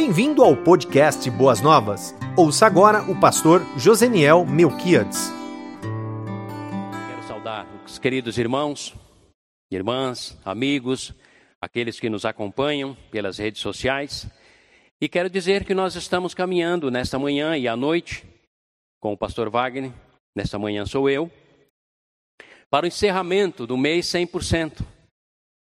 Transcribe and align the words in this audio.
Bem-vindo 0.00 0.44
ao 0.44 0.56
podcast 0.56 1.28
Boas 1.28 1.60
Novas. 1.60 2.14
Ouça 2.36 2.64
agora 2.66 3.02
o 3.10 3.18
pastor 3.18 3.62
Joseniel 3.76 4.46
Melquiades. 4.46 5.28
Quero 7.08 7.22
saudar 7.24 7.66
os 7.84 7.98
queridos 7.98 8.38
irmãos, 8.38 8.94
irmãs, 9.68 10.38
amigos, 10.44 11.12
aqueles 11.60 11.98
que 11.98 12.08
nos 12.08 12.24
acompanham 12.24 12.96
pelas 13.10 13.38
redes 13.38 13.60
sociais. 13.60 14.28
E 15.00 15.08
quero 15.08 15.28
dizer 15.28 15.64
que 15.64 15.74
nós 15.74 15.96
estamos 15.96 16.32
caminhando 16.32 16.92
nesta 16.92 17.18
manhã 17.18 17.58
e 17.58 17.66
à 17.66 17.74
noite 17.74 18.24
com 19.00 19.12
o 19.12 19.18
pastor 19.18 19.50
Wagner, 19.50 19.90
nesta 20.32 20.60
manhã 20.60 20.86
sou 20.86 21.10
eu, 21.10 21.28
para 22.70 22.84
o 22.84 22.88
encerramento 22.88 23.66
do 23.66 23.76
mês 23.76 24.06
100%. 24.06 24.80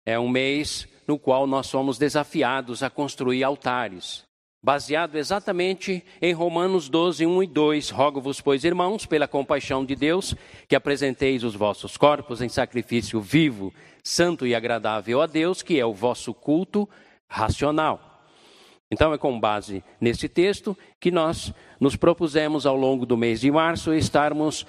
É 0.06 0.16
um 0.16 0.28
mês 0.28 0.86
no 1.06 1.18
qual 1.18 1.46
nós 1.46 1.66
somos 1.66 1.98
desafiados 1.98 2.82
a 2.82 2.90
construir 2.90 3.42
altares, 3.44 4.24
baseado 4.62 5.16
exatamente 5.16 6.04
em 6.20 6.32
Romanos 6.32 6.88
12, 6.88 7.26
1 7.26 7.42
e 7.42 7.46
2. 7.46 7.90
Rogo-vos, 7.90 8.40
pois, 8.40 8.64
irmãos, 8.64 9.04
pela 9.06 9.26
compaixão 9.26 9.84
de 9.84 9.96
Deus, 9.96 10.34
que 10.68 10.76
apresenteis 10.76 11.42
os 11.42 11.54
vossos 11.54 11.96
corpos 11.96 12.40
em 12.40 12.48
sacrifício 12.48 13.20
vivo, 13.20 13.72
santo 14.04 14.46
e 14.46 14.54
agradável 14.54 15.20
a 15.20 15.26
Deus, 15.26 15.62
que 15.62 15.78
é 15.78 15.84
o 15.84 15.94
vosso 15.94 16.32
culto 16.32 16.88
racional. 17.28 18.12
Então, 18.90 19.12
é 19.12 19.18
com 19.18 19.40
base 19.40 19.82
nesse 19.98 20.28
texto 20.28 20.76
que 21.00 21.10
nós 21.10 21.52
nos 21.80 21.96
propusemos 21.96 22.66
ao 22.66 22.76
longo 22.76 23.06
do 23.06 23.16
mês 23.16 23.40
de 23.40 23.50
março 23.50 23.94
estarmos 23.94 24.66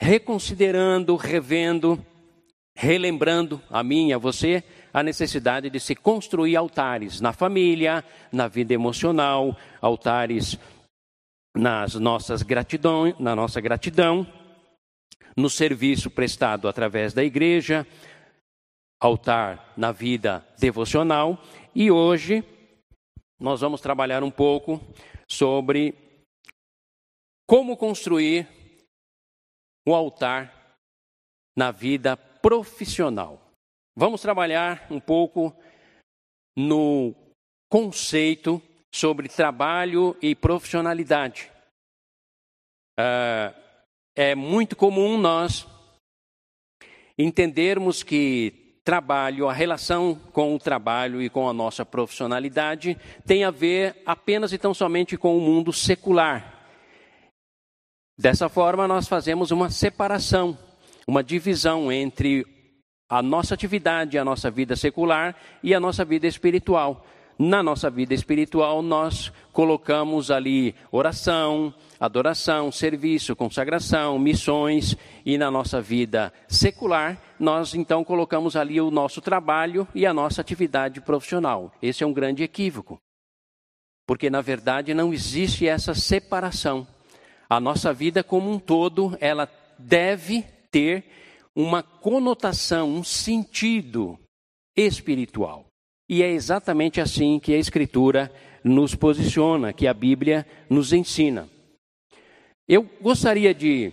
reconsiderando, 0.00 1.14
revendo, 1.14 2.02
relembrando 2.74 3.60
a 3.68 3.82
mim 3.82 4.08
e 4.08 4.12
a 4.14 4.18
você 4.18 4.64
a 4.92 5.02
necessidade 5.02 5.70
de 5.70 5.78
se 5.78 5.94
construir 5.94 6.56
altares 6.56 7.20
na 7.20 7.32
família, 7.32 8.04
na 8.32 8.48
vida 8.48 8.74
emocional, 8.74 9.56
altares 9.80 10.58
nas 11.56 11.94
nossas 11.94 12.42
gratidão, 12.42 13.14
na 13.18 13.34
nossa 13.34 13.60
gratidão, 13.60 14.26
no 15.36 15.50
serviço 15.50 16.10
prestado 16.10 16.68
através 16.68 17.12
da 17.12 17.24
igreja, 17.24 17.86
altar 19.00 19.72
na 19.76 19.92
vida 19.92 20.46
devocional 20.58 21.38
e 21.74 21.90
hoje 21.90 22.44
nós 23.38 23.60
vamos 23.60 23.80
trabalhar 23.80 24.22
um 24.22 24.30
pouco 24.30 24.80
sobre 25.26 25.94
como 27.48 27.76
construir 27.76 28.46
um 29.86 29.94
altar 29.94 30.76
na 31.56 31.70
vida 31.70 32.16
profissional. 32.16 33.49
Vamos 33.96 34.20
trabalhar 34.20 34.86
um 34.90 35.00
pouco 35.00 35.54
no 36.56 37.14
conceito 37.68 38.62
sobre 38.92 39.28
trabalho 39.28 40.16
e 40.20 40.34
profissionalidade. 40.34 41.50
Uh, 42.98 43.54
é 44.16 44.34
muito 44.34 44.76
comum 44.76 45.16
nós 45.16 45.66
entendermos 47.18 48.02
que 48.02 48.80
trabalho, 48.84 49.48
a 49.48 49.52
relação 49.52 50.14
com 50.32 50.54
o 50.54 50.58
trabalho 50.58 51.22
e 51.22 51.28
com 51.28 51.48
a 51.48 51.52
nossa 51.52 51.84
profissionalidade 51.84 52.96
tem 53.26 53.44
a 53.44 53.50
ver 53.50 54.02
apenas 54.06 54.52
e 54.52 54.58
tão 54.58 54.74
somente 54.74 55.16
com 55.16 55.36
o 55.36 55.40
mundo 55.40 55.72
secular. 55.72 56.58
Dessa 58.18 58.48
forma, 58.48 58.88
nós 58.88 59.06
fazemos 59.08 59.50
uma 59.50 59.70
separação, 59.70 60.58
uma 61.06 61.22
divisão 61.22 61.90
entre 61.90 62.44
a 63.10 63.20
nossa 63.20 63.54
atividade, 63.54 64.16
a 64.16 64.24
nossa 64.24 64.48
vida 64.48 64.76
secular 64.76 65.34
e 65.64 65.74
a 65.74 65.80
nossa 65.80 66.04
vida 66.04 66.28
espiritual. 66.28 67.04
Na 67.36 67.62
nossa 67.62 67.90
vida 67.90 68.14
espiritual, 68.14 68.82
nós 68.82 69.32
colocamos 69.52 70.30
ali 70.30 70.74
oração, 70.92 71.74
adoração, 71.98 72.70
serviço, 72.70 73.34
consagração, 73.34 74.18
missões, 74.18 74.96
e 75.24 75.36
na 75.36 75.50
nossa 75.50 75.80
vida 75.80 76.32
secular, 76.48 77.20
nós 77.38 77.74
então 77.74 78.04
colocamos 78.04 78.56
ali 78.56 78.80
o 78.80 78.90
nosso 78.90 79.20
trabalho 79.20 79.88
e 79.94 80.06
a 80.06 80.12
nossa 80.12 80.40
atividade 80.40 81.00
profissional. 81.00 81.72
Esse 81.82 82.04
é 82.04 82.06
um 82.06 82.12
grande 82.12 82.42
equívoco, 82.42 83.00
porque 84.06 84.30
na 84.30 84.40
verdade 84.40 84.94
não 84.94 85.12
existe 85.12 85.66
essa 85.66 85.94
separação. 85.94 86.86
A 87.48 87.58
nossa 87.58 87.92
vida 87.92 88.22
como 88.22 88.50
um 88.50 88.58
todo, 88.58 89.16
ela 89.18 89.48
deve 89.78 90.44
ter 90.70 91.04
uma 91.54 91.82
conotação, 91.82 92.88
um 92.88 93.04
sentido 93.04 94.18
espiritual. 94.76 95.66
E 96.08 96.22
é 96.22 96.30
exatamente 96.30 97.00
assim 97.00 97.38
que 97.38 97.54
a 97.54 97.58
Escritura 97.58 98.32
nos 98.64 98.94
posiciona, 98.94 99.72
que 99.72 99.86
a 99.86 99.94
Bíblia 99.94 100.46
nos 100.68 100.92
ensina. 100.92 101.48
Eu 102.68 102.88
gostaria 103.00 103.54
de 103.54 103.92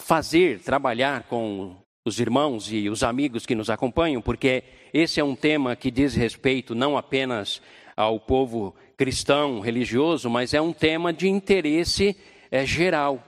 fazer, 0.00 0.60
trabalhar 0.60 1.24
com 1.24 1.76
os 2.06 2.20
irmãos 2.20 2.72
e 2.72 2.88
os 2.88 3.02
amigos 3.02 3.44
que 3.44 3.54
nos 3.54 3.68
acompanham, 3.68 4.22
porque 4.22 4.62
esse 4.92 5.18
é 5.18 5.24
um 5.24 5.34
tema 5.34 5.74
que 5.74 5.90
diz 5.90 6.14
respeito 6.14 6.74
não 6.74 6.96
apenas 6.96 7.60
ao 7.96 8.20
povo 8.20 8.74
cristão, 8.96 9.60
religioso, 9.60 10.30
mas 10.30 10.54
é 10.54 10.60
um 10.60 10.72
tema 10.72 11.12
de 11.12 11.28
interesse 11.28 12.16
é, 12.50 12.64
geral. 12.64 13.22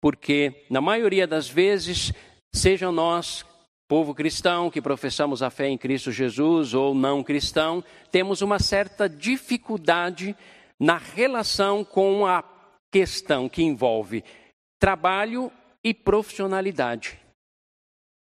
Porque, 0.00 0.64
na 0.70 0.80
maioria 0.80 1.26
das 1.26 1.48
vezes, 1.48 2.12
Sejam 2.52 2.90
nós, 2.90 3.46
povo 3.86 4.12
cristão, 4.12 4.70
que 4.70 4.82
professamos 4.82 5.40
a 5.40 5.50
fé 5.50 5.68
em 5.68 5.78
Cristo 5.78 6.10
Jesus 6.10 6.74
ou 6.74 6.94
não 6.94 7.22
cristão, 7.22 7.82
temos 8.10 8.42
uma 8.42 8.58
certa 8.58 9.08
dificuldade 9.08 10.36
na 10.78 10.96
relação 10.96 11.84
com 11.84 12.26
a 12.26 12.42
questão 12.90 13.48
que 13.48 13.62
envolve 13.62 14.24
trabalho 14.80 15.52
e 15.84 15.94
profissionalidade. 15.94 17.20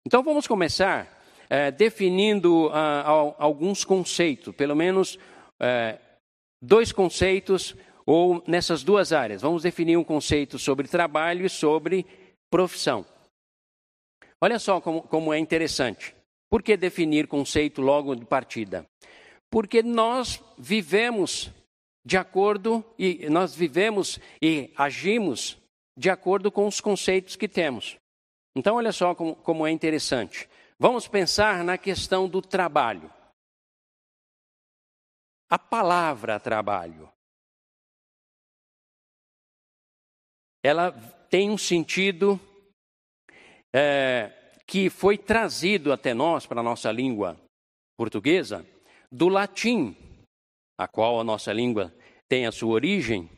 Então 0.06 0.22
vamos 0.22 0.46
começar 0.46 1.08
é, 1.50 1.72
definindo 1.72 2.70
ah, 2.72 3.34
alguns 3.38 3.84
conceitos, 3.84 4.54
pelo 4.54 4.76
menos 4.76 5.18
é, 5.60 5.98
dois 6.62 6.92
conceitos, 6.92 7.74
ou 8.06 8.42
nessas 8.46 8.82
duas 8.82 9.12
áreas. 9.12 9.42
Vamos 9.42 9.62
definir 9.62 9.96
um 9.96 10.04
conceito 10.04 10.58
sobre 10.58 10.88
trabalho 10.88 11.46
e 11.46 11.50
sobre 11.50 12.06
profissão. 12.50 13.04
Olha 14.40 14.58
só 14.58 14.80
como, 14.80 15.02
como 15.02 15.32
é 15.32 15.38
interessante. 15.38 16.14
Por 16.50 16.62
que 16.62 16.76
definir 16.76 17.26
conceito 17.26 17.80
logo 17.80 18.14
de 18.14 18.24
partida? 18.24 18.86
Porque 19.50 19.82
nós 19.82 20.42
vivemos 20.58 21.50
de 22.04 22.16
acordo 22.16 22.84
e 22.98 23.28
nós 23.30 23.54
vivemos 23.54 24.20
e 24.42 24.70
agimos 24.76 25.56
de 25.96 26.10
acordo 26.10 26.50
com 26.52 26.66
os 26.66 26.80
conceitos 26.80 27.36
que 27.36 27.48
temos. 27.48 27.96
Então, 28.54 28.76
olha 28.76 28.92
só 28.92 29.14
como, 29.14 29.34
como 29.36 29.66
é 29.66 29.70
interessante. 29.70 30.48
Vamos 30.78 31.08
pensar 31.08 31.64
na 31.64 31.78
questão 31.78 32.28
do 32.28 32.42
trabalho. 32.42 33.10
A 35.50 35.58
palavra 35.58 36.38
trabalho. 36.38 37.13
Ela 40.64 40.92
tem 41.28 41.50
um 41.50 41.58
sentido 41.58 42.40
é, 43.74 44.60
que 44.66 44.88
foi 44.88 45.18
trazido 45.18 45.92
até 45.92 46.14
nós, 46.14 46.46
para 46.46 46.60
a 46.60 46.64
nossa 46.64 46.90
língua 46.90 47.38
portuguesa, 47.98 48.66
do 49.12 49.28
latim, 49.28 49.94
a 50.78 50.88
qual 50.88 51.20
a 51.20 51.24
nossa 51.24 51.52
língua 51.52 51.94
tem 52.26 52.46
a 52.46 52.52
sua 52.52 52.72
origem, 52.72 53.28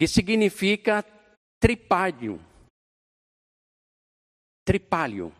que 0.00 0.08
significa 0.08 1.04
tripálio. 1.60 2.40
Tripálio. 4.64 5.30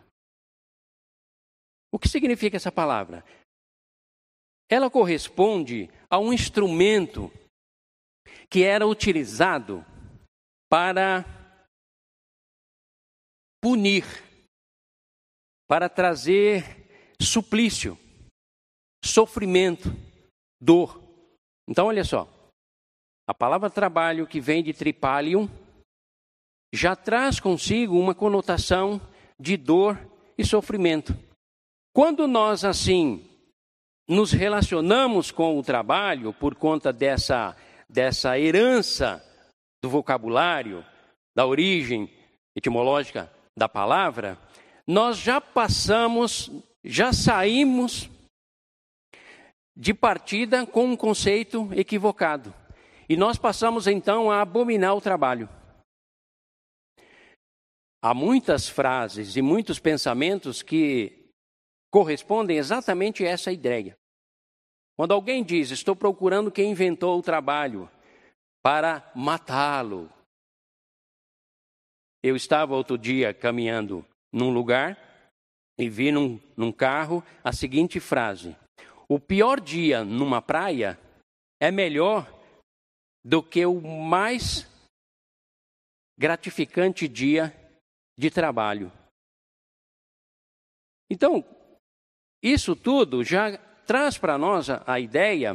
O 1.91 1.97
que 1.97 2.07
significa 2.07 2.57
essa 2.57 2.71
palavra? 2.71 3.25
Ela 4.69 4.89
corresponde 4.89 5.89
a 6.09 6.19
um 6.19 6.31
instrumento 6.31 7.31
que 8.49 8.63
era 8.63 8.85
utilizado 8.85 9.83
para 10.75 11.23
punir, 13.63 14.03
para 15.69 15.87
trazer 15.87 17.15
suplício, 17.17 17.97
sofrimento, 19.01 19.87
dor. 20.59 21.01
Então, 21.65 21.87
olha 21.87 22.03
só, 22.03 22.27
a 23.25 23.33
palavra 23.33 23.69
trabalho 23.69 24.27
que 24.27 24.41
vem 24.41 24.61
de 24.61 24.73
tripalium 24.73 25.49
já 26.73 26.93
traz 26.93 27.39
consigo 27.39 27.97
uma 27.97 28.13
conotação 28.13 28.99
de 29.39 29.55
dor 29.55 29.97
e 30.37 30.43
sofrimento. 30.43 31.17
Quando 31.93 32.27
nós, 32.27 32.65
assim, 32.65 33.25
nos 34.09 34.33
relacionamos 34.33 35.31
com 35.31 35.57
o 35.57 35.63
trabalho 35.63 36.33
por 36.33 36.53
conta 36.53 36.91
dessa, 36.91 37.55
dessa 37.87 38.37
herança 38.37 39.23
do 39.85 39.89
vocabulário, 39.89 40.83
da 41.35 41.45
origem 41.45 42.11
etimológica 42.55 43.31
da 43.55 43.69
palavra, 43.69 44.35
nós 44.87 45.17
já 45.17 45.39
passamos, 45.39 46.49
já 46.83 47.13
saímos 47.13 48.09
de 49.77 49.93
partida 49.93 50.65
com 50.65 50.85
um 50.85 50.97
conceito 50.97 51.69
equivocado. 51.73 52.51
E 53.07 53.15
nós 53.15 53.37
passamos 53.37 53.85
então 53.85 54.31
a 54.31 54.41
abominar 54.41 54.95
o 54.95 55.01
trabalho. 55.01 55.47
Há 58.01 58.11
muitas 58.11 58.67
frases 58.67 59.35
e 59.35 59.41
muitos 59.41 59.77
pensamentos 59.77 60.63
que 60.63 61.29
correspondem 61.91 62.57
exatamente 62.57 63.23
a 63.23 63.29
essa 63.29 63.51
ideia. 63.51 63.95
Quando 64.97 65.13
alguém 65.13 65.43
diz, 65.43 65.69
estou 65.69 65.95
procurando 65.95 66.51
quem 66.51 66.71
inventou 66.71 67.19
o 67.19 67.23
trabalho 67.23 67.87
para 68.65 69.11
matá-lo. 69.13 70.11
Eu 72.23 72.35
estava 72.35 72.73
outro 72.73 72.97
dia 72.97 73.31
caminhando 73.31 74.03
num 74.33 74.51
lugar 74.51 74.97
e 75.77 75.87
vi 75.87 76.11
num, 76.11 76.39
num 76.57 76.71
carro 76.71 77.23
a 77.43 77.53
seguinte 77.53 77.99
frase: 77.99 78.57
O 79.07 79.19
pior 79.19 79.61
dia 79.61 80.03
numa 80.03 80.41
praia 80.41 80.99
é 81.61 81.69
melhor 81.69 82.27
do 83.23 83.43
que 83.43 83.63
o 83.67 83.79
mais 83.79 84.65
gratificante 86.17 87.07
dia 87.07 87.53
de 88.17 88.31
trabalho. 88.31 88.91
Então, 91.07 91.45
isso 92.41 92.75
tudo 92.75 93.23
já 93.23 93.59
traz 93.85 94.17
para 94.17 94.39
nós 94.39 94.71
a, 94.71 94.83
a 94.91 94.99
ideia 94.99 95.53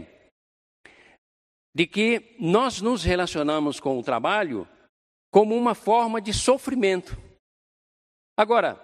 de 1.75 1.87
que 1.87 2.37
nós 2.39 2.81
nos 2.81 3.05
relacionamos 3.05 3.79
com 3.79 3.99
o 3.99 4.03
trabalho 4.03 4.67
como 5.31 5.57
uma 5.57 5.75
forma 5.75 6.21
de 6.21 6.33
sofrimento. 6.33 7.17
Agora, 8.37 8.81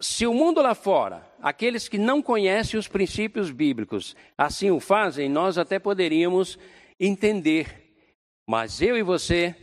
se 0.00 0.26
o 0.26 0.34
mundo 0.34 0.60
lá 0.60 0.74
fora, 0.74 1.24
aqueles 1.40 1.88
que 1.88 1.96
não 1.96 2.20
conhecem 2.20 2.78
os 2.78 2.88
princípios 2.88 3.50
bíblicos, 3.50 4.16
assim 4.36 4.70
o 4.70 4.80
fazem, 4.80 5.28
nós 5.28 5.56
até 5.56 5.78
poderíamos 5.78 6.58
entender. 6.98 7.94
Mas 8.48 8.82
eu 8.82 8.96
e 8.96 9.02
você, 9.02 9.54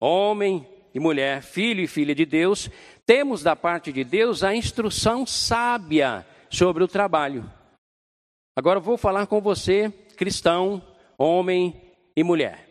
homem 0.00 0.66
e 0.92 0.98
mulher, 0.98 1.42
filho 1.42 1.82
e 1.82 1.86
filha 1.86 2.14
de 2.14 2.26
Deus, 2.26 2.68
temos 3.06 3.42
da 3.42 3.54
parte 3.54 3.92
de 3.92 4.02
Deus 4.02 4.42
a 4.42 4.54
instrução 4.54 5.24
sábia 5.24 6.26
sobre 6.50 6.82
o 6.82 6.88
trabalho. 6.88 7.48
Agora 8.56 8.80
vou 8.80 8.96
falar 8.96 9.26
com 9.26 9.40
você, 9.40 9.90
cristão, 10.16 10.82
homem 11.20 11.78
e 12.16 12.24
mulher. 12.24 12.66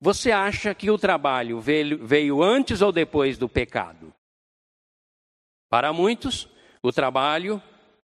Você 0.00 0.30
acha 0.30 0.72
que 0.72 0.88
o 0.88 0.96
trabalho 0.96 1.60
veio, 1.60 2.42
antes 2.42 2.80
ou 2.80 2.92
depois 2.92 3.36
do 3.36 3.48
pecado? 3.48 4.14
Para 5.68 5.92
muitos, 5.92 6.48
o 6.80 6.92
trabalho 6.92 7.60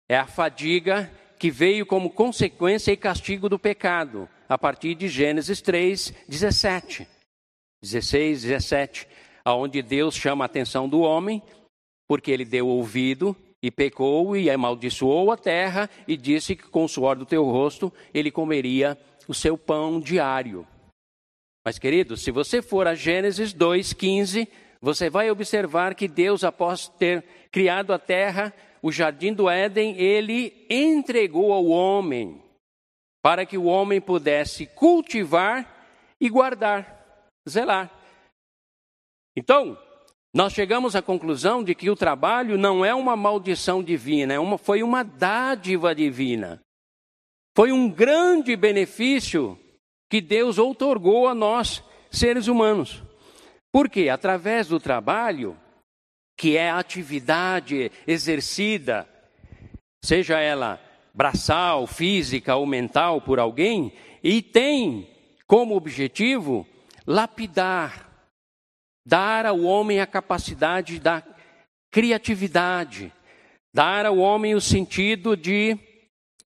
é 0.08 0.16
a 0.16 0.26
fadiga 0.26 1.10
que 1.38 1.50
veio 1.50 1.84
como 1.84 2.08
consequência 2.10 2.90
e 2.90 2.96
castigo 2.96 3.48
do 3.48 3.58
pecado, 3.58 4.28
a 4.48 4.56
partir 4.56 4.94
de 4.94 5.06
Gênesis 5.06 5.60
3, 5.60 6.14
17. 6.26 7.06
16, 7.82 8.42
17, 8.42 9.06
aonde 9.44 9.82
Deus 9.82 10.14
chama 10.14 10.44
a 10.44 10.46
atenção 10.46 10.88
do 10.88 11.00
homem, 11.00 11.42
porque 12.08 12.30
ele 12.30 12.44
deu 12.44 12.66
ouvido 12.66 13.36
e 13.62 13.70
pecou 13.70 14.36
e 14.36 14.50
amaldiçoou 14.50 15.32
a 15.32 15.36
terra 15.36 15.90
e 16.06 16.16
disse 16.16 16.54
que 16.54 16.68
com 16.68 16.84
o 16.84 16.88
suor 16.88 17.16
do 17.16 17.26
teu 17.26 17.44
rosto 17.44 17.92
ele 18.14 18.30
comeria 18.30 18.96
o 19.26 19.34
seu 19.34 19.58
pão 19.58 20.00
diário. 20.00 20.66
Mas, 21.64 21.78
querido, 21.78 22.16
se 22.16 22.30
você 22.30 22.62
for 22.62 22.86
a 22.86 22.94
Gênesis 22.94 23.52
2, 23.52 23.92
15, 23.92 24.48
você 24.80 25.10
vai 25.10 25.30
observar 25.30 25.94
que 25.94 26.08
Deus, 26.08 26.44
após 26.44 26.88
ter 26.88 27.24
criado 27.50 27.92
a 27.92 27.98
terra, 27.98 28.54
o 28.80 28.92
jardim 28.92 29.32
do 29.32 29.50
Éden, 29.50 30.00
ele 30.00 30.66
entregou 30.70 31.52
ao 31.52 31.66
homem 31.66 32.42
para 33.22 33.44
que 33.44 33.58
o 33.58 33.64
homem 33.64 34.00
pudesse 34.00 34.66
cultivar 34.66 35.76
e 36.20 36.28
guardar, 36.28 37.28
zelar. 37.46 37.90
Então, 39.36 39.76
nós 40.32 40.52
chegamos 40.52 40.94
à 40.94 41.02
conclusão 41.02 41.64
de 41.64 41.74
que 41.74 41.88
o 41.88 41.96
trabalho 41.96 42.58
não 42.58 42.84
é 42.84 42.94
uma 42.94 43.16
maldição 43.16 43.82
divina, 43.82 44.34
é 44.34 44.38
uma, 44.38 44.58
foi 44.58 44.82
uma 44.82 45.02
dádiva 45.02 45.94
divina. 45.94 46.60
Foi 47.56 47.72
um 47.72 47.90
grande 47.90 48.54
benefício 48.54 49.58
que 50.08 50.20
Deus 50.20 50.58
outorgou 50.58 51.26
a 51.28 51.34
nós, 51.34 51.82
seres 52.10 52.46
humanos. 52.46 53.02
Porque 53.72 54.08
através 54.08 54.68
do 54.68 54.78
trabalho, 54.78 55.56
que 56.36 56.56
é 56.56 56.70
a 56.70 56.78
atividade 56.78 57.90
exercida, 58.06 59.08
seja 60.04 60.38
ela 60.38 60.80
braçal, 61.12 61.86
física 61.86 62.54
ou 62.54 62.64
mental 62.64 63.20
por 63.20 63.40
alguém, 63.40 63.92
e 64.22 64.40
tem 64.40 65.10
como 65.46 65.74
objetivo 65.74 66.66
lapidar, 67.06 68.07
dar 69.08 69.46
ao 69.46 69.62
homem 69.62 70.00
a 70.00 70.06
capacidade 70.06 71.00
da 71.00 71.22
criatividade, 71.90 73.10
dar 73.72 74.04
ao 74.04 74.18
homem 74.18 74.54
o 74.54 74.60
sentido 74.60 75.34
de 75.34 75.78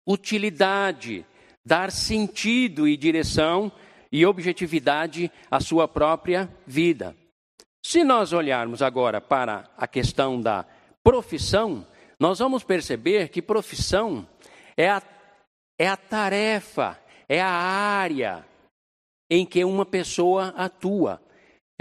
utilidade, 0.05 1.25
dar 1.65 1.89
sentido 1.93 2.89
e 2.89 2.97
direção 2.97 3.71
e 4.11 4.25
objetividade 4.25 5.31
à 5.49 5.61
sua 5.61 5.87
própria 5.87 6.53
vida. 6.67 7.15
Se 7.81 8.03
nós 8.03 8.33
olharmos 8.33 8.81
agora 8.81 9.21
para 9.21 9.69
a 9.77 9.87
questão 9.87 10.41
da 10.41 10.65
profissão, 11.01 11.87
nós 12.19 12.39
vamos 12.39 12.65
perceber 12.65 13.29
que 13.29 13.41
profissão 13.41 14.27
é 14.75 14.89
a, 14.89 15.01
é 15.79 15.87
a 15.87 15.95
tarefa, 15.95 16.99
é 17.29 17.41
a 17.41 17.49
área 17.49 18.45
em 19.29 19.45
que 19.45 19.63
uma 19.63 19.85
pessoa 19.85 20.49
atua. 20.57 21.21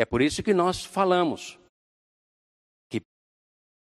É 0.00 0.06
por 0.06 0.22
isso 0.22 0.42
que 0.42 0.54
nós 0.54 0.82
falamos 0.82 1.58
que 2.90 3.02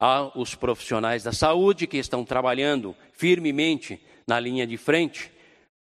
há 0.01 0.37
os 0.37 0.53
profissionais 0.53 1.23
da 1.23 1.31
saúde 1.31 1.87
que 1.87 1.95
estão 1.95 2.25
trabalhando 2.25 2.93
firmemente 3.13 4.05
na 4.27 4.37
linha 4.37 4.67
de 4.67 4.75
frente 4.75 5.31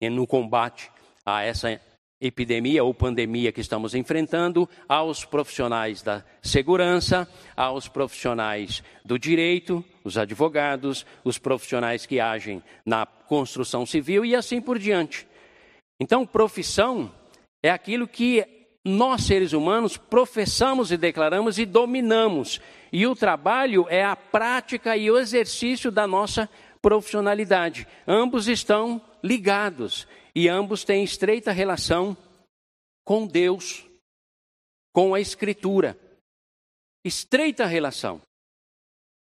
no 0.10 0.26
combate 0.26 0.90
a 1.26 1.44
essa 1.44 1.82
epidemia 2.22 2.86
ou 2.86 2.94
pandemia 2.94 3.52
que 3.52 3.60
estamos 3.60 3.94
enfrentando, 3.94 4.70
aos 4.88 5.26
profissionais 5.26 6.02
da 6.02 6.24
segurança, 6.42 7.28
aos 7.54 7.90
profissionais 7.90 8.82
do 9.04 9.20
direito, 9.20 9.84
os 10.06 10.18
advogados, 10.18 11.06
os 11.22 11.38
profissionais 11.38 12.06
que 12.06 12.22
agem 12.22 12.64
na 12.86 13.06
construção 13.06 13.86
civil 13.86 14.24
e 14.24 14.38
assim 14.38 14.62
por 14.62 14.80
diante. 14.80 15.28
Então, 16.00 16.26
profissão 16.26 17.14
é 17.62 17.70
aquilo 17.70 18.08
que 18.08 18.57
nós, 18.88 19.24
seres 19.24 19.54
humanos, 19.54 19.98
professamos 19.98 20.92
e 20.92 20.98
declaramos 20.98 21.60
e 21.60 21.66
dominamos. 21.66 22.62
E 22.92 23.06
o 23.06 23.16
trabalho 23.16 23.86
é 23.90 24.04
a 24.04 24.16
prática 24.16 24.96
e 24.96 25.12
o 25.12 25.18
exercício 25.18 25.92
da 25.92 26.08
nossa 26.08 26.50
profissionalidade. 26.82 27.88
Ambos 28.08 28.48
estão 28.48 29.02
ligados 29.24 30.08
e 30.34 30.48
ambos 30.48 30.84
têm 30.84 31.04
estreita 31.04 31.52
relação 31.52 32.16
com 33.04 33.28
Deus, 33.28 33.86
com 34.94 35.14
a 35.14 35.20
Escritura. 35.20 35.98
Estreita 37.04 37.66
relação. 37.66 38.22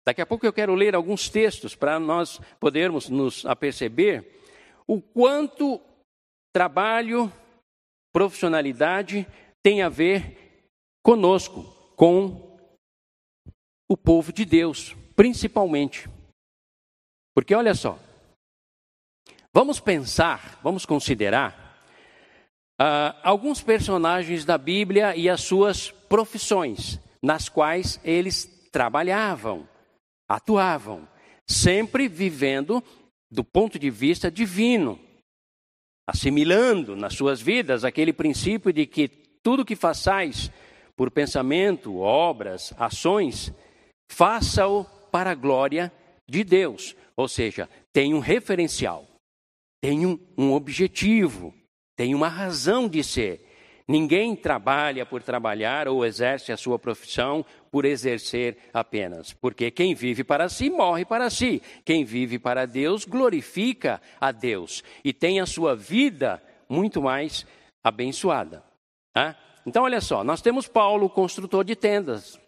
Daqui 0.06 0.20
a 0.20 0.26
pouco 0.26 0.46
eu 0.46 0.52
quero 0.52 0.74
ler 0.74 0.94
alguns 0.94 1.28
textos 1.28 1.74
para 1.74 2.00
nós 2.00 2.40
podermos 2.58 3.08
nos 3.08 3.44
aperceber 3.44 4.40
o 4.86 5.00
quanto 5.00 5.80
trabalho, 6.52 7.32
profissionalidade 8.12 9.26
tem 9.62 9.82
a 9.82 9.88
ver 9.88 10.68
conosco, 11.02 11.62
com 11.96 12.58
o 13.88 13.96
povo 13.96 14.32
de 14.32 14.44
Deus, 14.44 14.94
principalmente. 15.14 16.08
Porque 17.34 17.54
olha 17.54 17.74
só, 17.74 17.98
Vamos 19.52 19.80
pensar, 19.80 20.60
vamos 20.62 20.86
considerar 20.86 21.76
uh, 22.80 23.18
alguns 23.20 23.60
personagens 23.60 24.44
da 24.44 24.56
Bíblia 24.56 25.16
e 25.16 25.28
as 25.28 25.40
suas 25.40 25.90
profissões, 25.90 27.00
nas 27.20 27.48
quais 27.48 28.00
eles 28.04 28.68
trabalhavam, 28.70 29.68
atuavam, 30.28 31.08
sempre 31.48 32.06
vivendo 32.06 32.80
do 33.28 33.42
ponto 33.42 33.76
de 33.76 33.90
vista 33.90 34.30
divino, 34.30 35.00
assimilando 36.08 36.94
nas 36.94 37.14
suas 37.14 37.40
vidas 37.40 37.84
aquele 37.84 38.12
princípio 38.12 38.72
de 38.72 38.86
que 38.86 39.08
tudo 39.42 39.64
que 39.64 39.76
façais 39.76 40.50
por 40.96 41.10
pensamento, 41.10 41.98
obras, 41.98 42.74
ações, 42.78 43.52
faça-o 44.10 44.84
para 45.10 45.30
a 45.30 45.34
glória 45.34 45.92
de 46.28 46.44
Deus. 46.44 46.94
Ou 47.16 47.28
seja, 47.28 47.68
tem 47.92 48.14
um 48.14 48.18
referencial 48.18 49.10
tem 49.80 50.06
um, 50.06 50.18
um 50.36 50.52
objetivo, 50.52 51.54
tem 51.96 52.14
uma 52.14 52.28
razão 52.28 52.86
de 52.86 53.02
ser. 53.02 53.46
Ninguém 53.88 54.36
trabalha 54.36 55.04
por 55.04 55.20
trabalhar 55.22 55.88
ou 55.88 56.04
exerce 56.04 56.52
a 56.52 56.56
sua 56.56 56.78
profissão 56.78 57.44
por 57.72 57.84
exercer 57.84 58.56
apenas. 58.72 59.32
Porque 59.32 59.70
quem 59.70 59.94
vive 59.94 60.22
para 60.22 60.48
si, 60.48 60.70
morre 60.70 61.04
para 61.04 61.28
si. 61.28 61.60
Quem 61.84 62.04
vive 62.04 62.38
para 62.38 62.66
Deus, 62.66 63.04
glorifica 63.04 64.00
a 64.20 64.30
Deus. 64.30 64.84
E 65.02 65.12
tem 65.12 65.40
a 65.40 65.46
sua 65.46 65.74
vida 65.74 66.40
muito 66.68 67.02
mais 67.02 67.44
abençoada. 67.82 68.62
Tá? 69.12 69.36
Então, 69.66 69.84
olha 69.84 70.00
só, 70.00 70.24
nós 70.24 70.40
temos 70.40 70.66
Paulo, 70.66 71.10
construtor 71.10 71.64
de 71.64 71.76
tendas. 71.76 72.40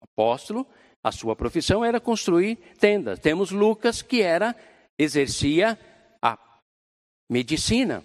Apóstolo, 0.00 0.66
a 1.02 1.10
sua 1.12 1.34
profissão 1.34 1.84
era 1.84 2.00
construir 2.00 2.56
tendas. 2.78 3.18
Temos 3.18 3.50
Lucas, 3.50 4.02
que 4.02 4.22
era, 4.22 4.54
exercia 4.98 5.78
a 6.22 6.38
medicina. 7.30 8.04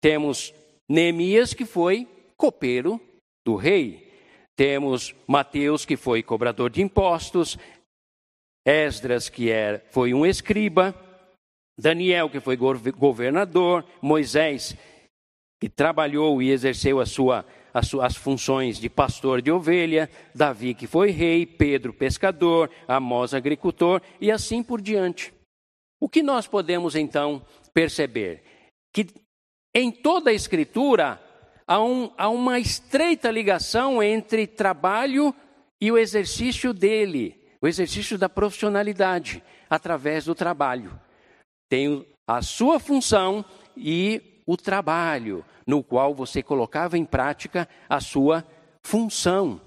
Temos 0.00 0.54
Neemias, 0.88 1.52
que 1.52 1.64
foi 1.64 2.06
copeiro 2.36 3.00
do 3.44 3.56
rei. 3.56 4.08
Temos 4.56 5.14
Mateus, 5.26 5.84
que 5.84 5.96
foi 5.96 6.22
cobrador 6.22 6.70
de 6.70 6.82
impostos. 6.82 7.58
Esdras, 8.66 9.28
que 9.28 9.50
é, 9.50 9.78
foi 9.90 10.12
um 10.12 10.26
escriba. 10.26 10.94
Daniel, 11.78 12.28
que 12.28 12.40
foi 12.40 12.56
governador. 12.56 13.84
Moisés, 14.02 14.76
que 15.60 15.68
trabalhou 15.68 16.40
e 16.40 16.50
exerceu 16.50 17.00
a 17.00 17.06
sua, 17.06 17.44
as 17.74 17.88
suas 17.88 18.16
funções 18.16 18.78
de 18.78 18.88
pastor 18.88 19.42
de 19.42 19.50
ovelha. 19.50 20.08
Davi, 20.34 20.74
que 20.74 20.86
foi 20.86 21.10
rei. 21.10 21.44
Pedro, 21.44 21.92
pescador. 21.92 22.70
Amós, 22.86 23.34
agricultor. 23.34 24.00
E 24.20 24.30
assim 24.30 24.62
por 24.62 24.80
diante. 24.80 25.32
O 26.00 26.08
que 26.08 26.22
nós 26.22 26.46
podemos 26.46 26.94
então 26.94 27.44
perceber? 27.74 28.42
Que 28.92 29.06
em 29.74 29.90
toda 29.90 30.30
a 30.30 30.34
Escritura, 30.34 31.20
há, 31.66 31.82
um, 31.82 32.10
há 32.16 32.28
uma 32.28 32.58
estreita 32.58 33.30
ligação 33.30 34.02
entre 34.02 34.46
trabalho 34.46 35.34
e 35.80 35.90
o 35.92 35.98
exercício 35.98 36.72
dele, 36.72 37.36
o 37.60 37.66
exercício 37.68 38.16
da 38.16 38.28
profissionalidade, 38.28 39.42
através 39.68 40.24
do 40.24 40.34
trabalho. 40.34 40.98
Tem 41.68 42.06
a 42.26 42.42
sua 42.42 42.80
função 42.80 43.44
e 43.76 44.37
o 44.48 44.56
trabalho, 44.56 45.44
no 45.66 45.84
qual 45.84 46.14
você 46.14 46.42
colocava 46.42 46.96
em 46.96 47.04
prática 47.04 47.68
a 47.86 48.00
sua 48.00 48.42
função. 48.82 49.60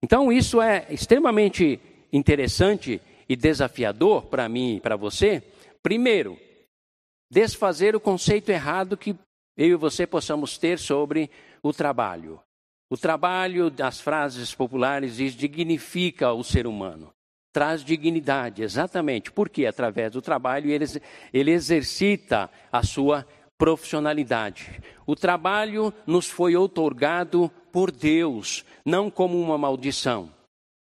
Então, 0.00 0.30
isso 0.30 0.62
é 0.62 0.86
extremamente 0.90 1.80
interessante 2.12 3.02
e 3.28 3.34
desafiador 3.34 4.26
para 4.26 4.48
mim 4.48 4.76
e 4.76 4.80
para 4.80 4.94
você. 4.94 5.42
Primeiro, 5.82 6.38
desfazer 7.28 7.96
o 7.96 8.00
conceito 8.00 8.50
errado 8.50 8.96
que 8.96 9.16
eu 9.56 9.70
e 9.70 9.74
você 9.74 10.06
possamos 10.06 10.56
ter 10.56 10.78
sobre 10.78 11.28
o 11.60 11.72
trabalho. 11.72 12.40
O 12.88 12.96
trabalho, 12.96 13.68
das 13.70 14.00
frases 14.00 14.54
populares, 14.54 15.16
diz 15.16 15.34
dignifica 15.34 16.32
o 16.32 16.44
ser 16.44 16.64
humano. 16.68 17.10
Traz 17.52 17.82
dignidade, 17.82 18.62
exatamente, 18.62 19.32
porque 19.32 19.66
através 19.66 20.12
do 20.12 20.22
trabalho 20.22 20.70
ele, 20.70 20.84
ele 21.34 21.50
exercita 21.50 22.48
a 22.70 22.84
sua 22.84 23.26
profissionalidade. 23.58 24.80
O 25.04 25.16
trabalho 25.16 25.92
nos 26.06 26.30
foi 26.30 26.56
outorgado 26.56 27.50
por 27.72 27.90
Deus, 27.90 28.64
não 28.84 29.10
como 29.10 29.38
uma 29.38 29.58
maldição. 29.58 30.32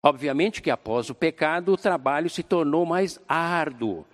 Obviamente 0.05 0.61
que 0.61 0.69
após 0.69 1.09
o 1.09 1.15
pecado, 1.15 1.73
o 1.73 1.77
trabalho 1.77 2.29
se 2.29 2.43
tornou 2.43 2.85
mais 2.85 3.19
árduo, 3.27 4.05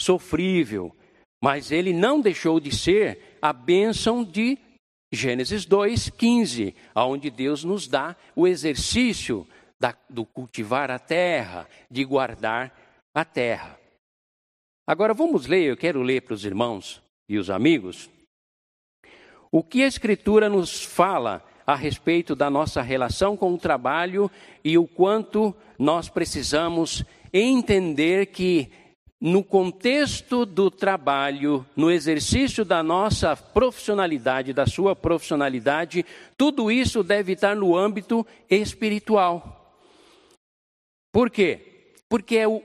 sofrível, 0.00 0.94
mas 1.42 1.70
ele 1.70 1.92
não 1.92 2.20
deixou 2.20 2.58
de 2.58 2.74
ser 2.74 3.36
a 3.42 3.52
bênção 3.52 4.24
de 4.24 4.56
Gênesis 5.12 5.66
2,15, 5.66 6.74
onde 6.94 7.30
Deus 7.30 7.64
nos 7.64 7.86
dá 7.86 8.16
o 8.34 8.46
exercício 8.46 9.46
da, 9.78 9.94
do 10.08 10.24
cultivar 10.24 10.90
a 10.90 10.98
terra, 10.98 11.68
de 11.90 12.04
guardar 12.04 12.74
a 13.14 13.24
terra. 13.24 13.78
Agora 14.86 15.12
vamos 15.12 15.46
ler, 15.46 15.64
eu 15.64 15.76
quero 15.76 16.02
ler 16.02 16.22
para 16.22 16.34
os 16.34 16.44
irmãos 16.44 17.02
e 17.28 17.38
os 17.38 17.50
amigos, 17.50 18.10
o 19.50 19.62
que 19.62 19.82
a 19.82 19.86
Escritura 19.86 20.48
nos 20.48 20.84
fala 20.84 21.44
a 21.66 21.74
respeito 21.74 22.36
da 22.36 22.48
nossa 22.48 22.80
relação 22.80 23.36
com 23.36 23.52
o 23.54 23.58
trabalho 23.58 24.30
e 24.64 24.78
o 24.78 24.86
quanto 24.86 25.54
nós 25.78 26.08
precisamos 26.08 27.04
entender 27.32 28.26
que 28.26 28.70
no 29.20 29.42
contexto 29.42 30.44
do 30.44 30.70
trabalho, 30.70 31.66
no 31.74 31.90
exercício 31.90 32.64
da 32.64 32.82
nossa 32.82 33.34
profissionalidade, 33.34 34.52
da 34.52 34.66
sua 34.66 34.94
profissionalidade, 34.94 36.04
tudo 36.36 36.70
isso 36.70 37.02
deve 37.02 37.32
estar 37.32 37.56
no 37.56 37.74
âmbito 37.74 38.26
espiritual. 38.48 39.74
Por 41.10 41.30
quê? 41.30 41.94
Porque 42.10 42.36
é, 42.36 42.46
o, 42.46 42.62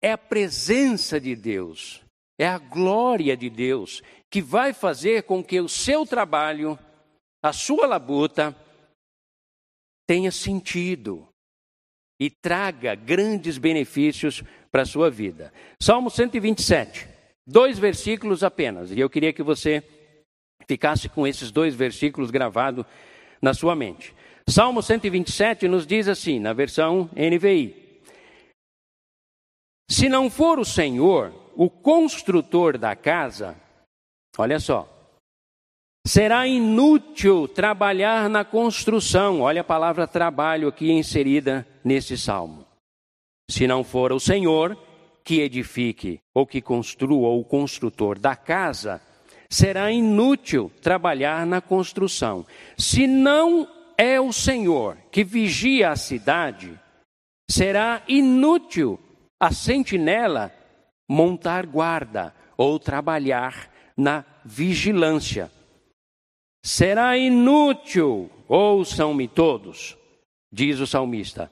é 0.00 0.12
a 0.12 0.18
presença 0.18 1.20
de 1.20 1.34
Deus, 1.34 2.03
é 2.38 2.46
a 2.46 2.58
glória 2.58 3.36
de 3.36 3.48
Deus 3.48 4.02
que 4.30 4.42
vai 4.42 4.72
fazer 4.72 5.22
com 5.22 5.42
que 5.42 5.60
o 5.60 5.68
seu 5.68 6.04
trabalho, 6.04 6.78
a 7.42 7.52
sua 7.52 7.86
labuta, 7.86 8.56
tenha 10.06 10.30
sentido 10.30 11.28
e 12.20 12.30
traga 12.30 12.94
grandes 12.94 13.58
benefícios 13.58 14.42
para 14.70 14.82
a 14.82 14.86
sua 14.86 15.10
vida. 15.10 15.52
Salmo 15.80 16.10
127, 16.10 17.06
dois 17.46 17.78
versículos 17.78 18.42
apenas, 18.42 18.90
e 18.90 18.98
eu 18.98 19.08
queria 19.08 19.32
que 19.32 19.42
você 19.42 19.82
ficasse 20.66 21.08
com 21.08 21.26
esses 21.26 21.50
dois 21.50 21.74
versículos 21.74 22.30
gravados 22.30 22.84
na 23.40 23.54
sua 23.54 23.74
mente. 23.74 24.14
Salmo 24.48 24.82
127 24.82 25.68
nos 25.68 25.86
diz 25.86 26.08
assim, 26.08 26.38
na 26.38 26.52
versão 26.52 27.08
NVI: 27.14 28.00
Se 29.90 30.08
não 30.08 30.28
for 30.28 30.58
o 30.58 30.64
Senhor 30.64 31.43
o 31.56 31.70
construtor 31.70 32.78
da 32.78 32.94
casa, 32.96 33.56
olha 34.36 34.58
só, 34.58 34.88
será 36.06 36.46
inútil 36.46 37.48
trabalhar 37.48 38.28
na 38.28 38.44
construção. 38.44 39.40
Olha 39.40 39.62
a 39.62 39.64
palavra 39.64 40.06
trabalho 40.06 40.68
aqui 40.68 40.90
inserida 40.90 41.66
nesse 41.82 42.16
salmo. 42.18 42.66
Se 43.50 43.66
não 43.66 43.84
for 43.84 44.12
o 44.12 44.20
Senhor 44.20 44.76
que 45.24 45.40
edifique 45.40 46.20
ou 46.34 46.46
que 46.46 46.60
construa 46.60 47.30
o 47.30 47.44
construtor 47.44 48.18
da 48.18 48.36
casa, 48.36 49.00
será 49.48 49.90
inútil 49.90 50.70
trabalhar 50.82 51.46
na 51.46 51.60
construção. 51.60 52.44
Se 52.76 53.06
não 53.06 53.66
é 53.96 54.20
o 54.20 54.32
Senhor 54.32 54.96
que 55.10 55.24
vigia 55.24 55.90
a 55.90 55.96
cidade, 55.96 56.78
será 57.50 58.02
inútil 58.08 58.98
a 59.40 59.52
sentinela 59.52 60.52
montar 61.08 61.66
guarda 61.66 62.34
ou 62.56 62.78
trabalhar 62.78 63.70
na 63.96 64.24
vigilância. 64.44 65.50
Será 66.62 67.16
inútil, 67.16 68.30
ouçam-me 68.48 69.28
todos, 69.28 69.96
diz 70.50 70.80
o 70.80 70.86
salmista, 70.86 71.50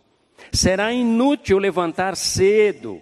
Será 0.50 0.92
inútil 0.92 1.58
levantar 1.58 2.16
cedo 2.16 3.00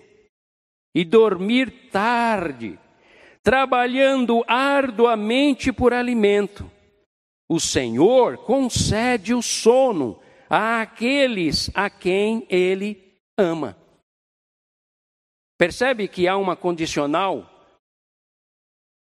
e 0.95 1.04
dormir 1.04 1.88
tarde, 1.90 2.78
trabalhando 3.42 4.45
arduamente 4.47 5.73
por 5.73 5.92
alimento. 5.92 6.71
O 7.49 7.59
Senhor 7.59 8.38
concede 8.38 9.35
o 9.35 9.40
sono 9.40 10.21
àqueles 10.49 11.71
a 11.75 11.88
quem 11.88 12.47
Ele 12.49 13.16
ama. 13.38 13.80
Percebe 15.61 16.09
que 16.09 16.26
há 16.26 16.38
uma 16.38 16.57
condicional? 16.57 17.47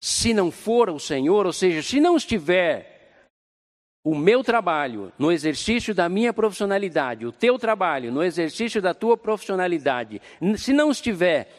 Se 0.04 0.34
não 0.34 0.50
for 0.50 0.90
o 0.90 1.00
Senhor, 1.00 1.46
ou 1.46 1.54
seja, 1.54 1.84
se 1.84 2.00
não 2.00 2.18
estiver 2.18 3.22
o 4.04 4.16
meu 4.16 4.44
trabalho 4.44 5.14
no 5.20 5.32
exercício 5.32 5.94
da 5.94 6.10
minha 6.10 6.34
profissionalidade, 6.34 7.24
o 7.24 7.32
teu 7.32 7.60
trabalho 7.60 8.12
no 8.12 8.24
exercício 8.24 8.82
da 8.82 8.96
tua 8.96 9.16
profissionalidade, 9.16 10.20
se 10.58 10.74
não 10.74 10.90
estiver 10.90 11.56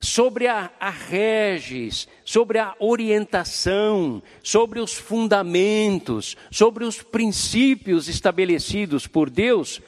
sobre 0.00 0.46
a, 0.46 0.70
a 0.78 0.90
regis, 0.90 2.06
sobre 2.24 2.60
a 2.60 2.72
orientação, 2.78 4.22
sobre 4.44 4.78
os 4.78 4.94
fundamentos, 4.94 6.36
sobre 6.52 6.84
os 6.84 7.02
princípios 7.02 8.06
estabelecidos 8.06 9.08
por 9.08 9.28
Deus, 9.28 9.82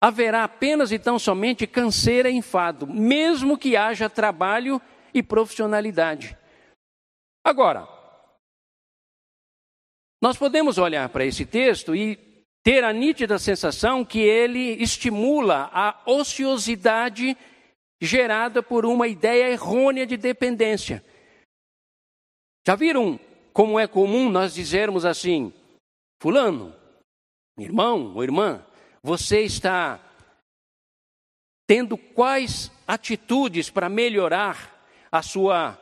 haverá 0.00 0.44
apenas 0.44 0.92
e 0.92 0.98
tão 0.98 1.18
somente 1.18 1.66
canseira 1.66 2.28
e 2.28 2.34
enfado, 2.34 2.86
mesmo 2.86 3.56
que 3.56 3.76
haja 3.76 4.10
trabalho 4.10 4.80
e 5.12 5.22
profissionalidade. 5.22 6.36
Agora, 7.44 7.88
nós 10.20 10.36
podemos 10.36 10.78
olhar 10.78 11.08
para 11.08 11.24
esse 11.24 11.44
texto 11.46 11.94
e 11.94 12.16
ter 12.62 12.82
a 12.82 12.92
nítida 12.92 13.38
sensação 13.38 14.04
que 14.04 14.18
ele 14.18 14.82
estimula 14.82 15.70
a 15.72 16.02
ociosidade 16.04 17.36
gerada 18.00 18.62
por 18.62 18.84
uma 18.84 19.06
ideia 19.06 19.50
errônea 19.50 20.06
de 20.06 20.16
dependência. 20.16 21.04
Já 22.66 22.74
viram 22.74 23.18
como 23.52 23.78
é 23.78 23.86
comum 23.86 24.28
nós 24.28 24.52
dizermos 24.52 25.04
assim: 25.04 25.52
Fulano, 26.20 26.74
irmão 27.56 28.14
ou 28.14 28.24
irmã, 28.24 28.66
você 29.06 29.42
está 29.42 30.00
tendo 31.64 31.96
quais 31.96 32.72
atitudes 32.88 33.70
para 33.70 33.88
melhorar 33.88 34.84
a 35.12 35.22
sua 35.22 35.78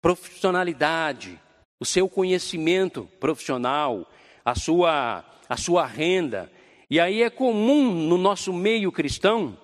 profissionalidade, 0.00 1.40
o 1.80 1.84
seu 1.84 2.08
conhecimento 2.08 3.10
profissional, 3.18 4.08
a 4.44 4.54
sua, 4.54 5.24
a 5.48 5.56
sua 5.56 5.84
renda. 5.84 6.48
E 6.88 7.00
aí 7.00 7.24
é 7.24 7.28
comum 7.28 7.92
no 7.92 8.16
nosso 8.16 8.52
meio 8.52 8.92
cristão, 8.92 9.58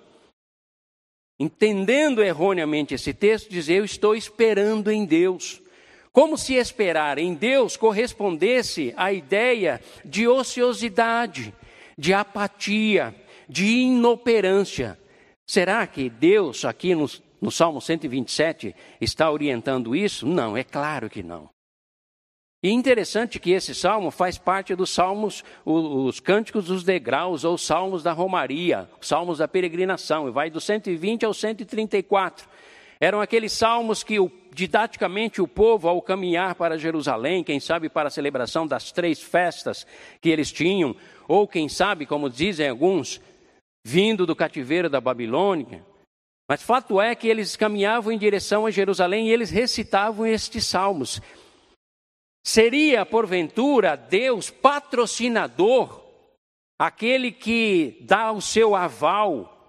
entendendo 1.39 2.25
erroneamente 2.25 2.93
esse 2.93 3.15
texto, 3.15 3.51
dizer: 3.51 3.75
Eu 3.75 3.85
estou 3.85 4.17
esperando 4.17 4.91
em 4.91 5.05
Deus. 5.05 5.63
Como 6.11 6.37
se 6.37 6.55
esperar 6.55 7.19
em 7.19 7.35
Deus 7.35 7.77
correspondesse 7.77 8.93
à 8.97 9.13
ideia 9.13 9.81
de 10.05 10.27
ociosidade, 10.27 11.55
de 11.97 12.13
apatia, 12.13 13.15
de 13.49 13.67
inoperância. 13.67 14.99
Será 15.47 15.87
que 15.87 16.09
Deus, 16.09 16.65
aqui 16.65 16.95
no, 16.95 17.07
no 17.41 17.51
Salmo 17.51 17.81
127, 17.81 18.75
está 19.01 19.31
orientando 19.31 19.97
isso? 19.97 20.27
Não, 20.27 20.57
é 20.57 20.63
claro 20.63 21.11
que 21.11 21.23
não. 21.23 21.51
E 22.63 22.71
interessante 22.71 23.39
que 23.39 23.53
esse 23.53 23.75
salmo 23.75 24.11
faz 24.11 24.37
parte 24.37 24.75
dos 24.75 24.91
salmos, 24.91 25.43
os, 25.65 26.15
os 26.15 26.21
cânticos 26.21 26.67
dos 26.67 26.85
degraus, 26.85 27.43
ou 27.43 27.57
salmos 27.57 28.03
da 28.03 28.13
romaria, 28.13 28.89
salmos 29.01 29.39
da 29.39 29.49
peregrinação, 29.49 30.29
e 30.29 30.31
vai 30.31 30.51
do 30.51 30.61
120 30.61 31.25
ao 31.25 31.33
134. 31.33 32.47
Eram 33.01 33.21
aqueles 33.21 33.53
salmos 33.53 34.03
que 34.05 34.17
didaticamente 34.53 35.41
o 35.41 35.49
povo, 35.49 35.89
ao 35.89 36.03
caminhar 36.03 36.55
para 36.55 36.79
Jerusalém, 36.79 37.43
quem 37.43 37.59
sabe 37.59 37.89
para 37.89 38.09
a 38.09 38.11
celebração 38.11 38.67
das 38.67 38.93
três 38.93 39.23
festas 39.23 39.87
que 40.21 40.29
eles 40.29 40.53
tinham, 40.53 40.95
ou 41.27 41.49
quem 41.49 41.67
sabe, 41.67 42.05
como 42.05 42.29
dizem 42.29 42.69
alguns, 42.69 43.21
vindo 43.83 44.27
do 44.27 44.37
cativeiro 44.37 44.91
da 44.91 45.01
Babilônia. 45.01 45.83
Mas 46.47 46.63
fato 46.63 47.01
é 47.01 47.15
que 47.15 47.29
eles 47.29 47.57
caminhavam 47.57 48.13
em 48.13 48.19
direção 48.19 48.67
a 48.67 48.71
Jerusalém 48.71 49.29
e 49.29 49.33
eles 49.33 49.51
recitavam 49.51 50.27
estes 50.27 50.67
salmos. 50.67 51.23
Seria, 52.45 53.07
porventura, 53.07 53.97
Deus 53.97 54.51
patrocinador, 54.51 56.05
aquele 56.79 57.31
que 57.31 57.99
dá 58.03 58.33
o 58.33 58.43
seu 58.43 58.75
aval 58.75 59.60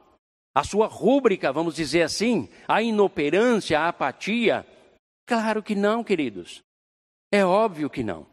a 0.53 0.63
sua 0.63 0.87
rúbrica, 0.87 1.51
vamos 1.51 1.75
dizer 1.75 2.03
assim, 2.03 2.49
a 2.67 2.81
inoperância, 2.81 3.79
a 3.79 3.87
apatia? 3.87 4.65
Claro 5.25 5.63
que 5.63 5.75
não, 5.75 6.03
queridos. 6.03 6.61
É 7.31 7.45
óbvio 7.45 7.89
que 7.89 8.03
não. 8.03 8.27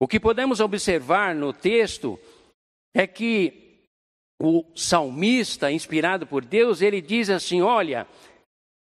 O 0.00 0.06
que 0.06 0.20
podemos 0.20 0.60
observar 0.60 1.34
no 1.34 1.52
texto 1.52 2.18
é 2.94 3.06
que 3.06 3.82
o 4.40 4.64
salmista, 4.76 5.72
inspirado 5.72 6.26
por 6.26 6.44
Deus, 6.44 6.80
ele 6.80 7.00
diz 7.00 7.28
assim: 7.28 7.60
olha, 7.60 8.06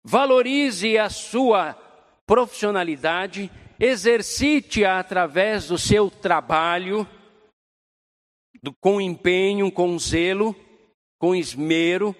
valorize 0.03 0.97
a 0.97 1.09
sua 1.09 1.73
profissionalidade, 2.25 3.51
exercite-a 3.79 4.99
através 4.99 5.67
do 5.67 5.77
seu 5.77 6.09
trabalho, 6.09 7.07
do, 8.63 8.73
com 8.81 8.99
empenho, 8.99 9.71
com 9.71 9.97
zelo, 9.99 10.55
com 11.19 11.35
esmero, 11.35 12.15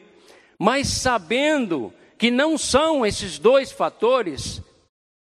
mas 0.59 0.87
sabendo 0.87 1.93
que 2.17 2.31
não 2.31 2.57
são 2.57 3.05
esses 3.05 3.37
dois 3.37 3.71
fatores, 3.71 4.61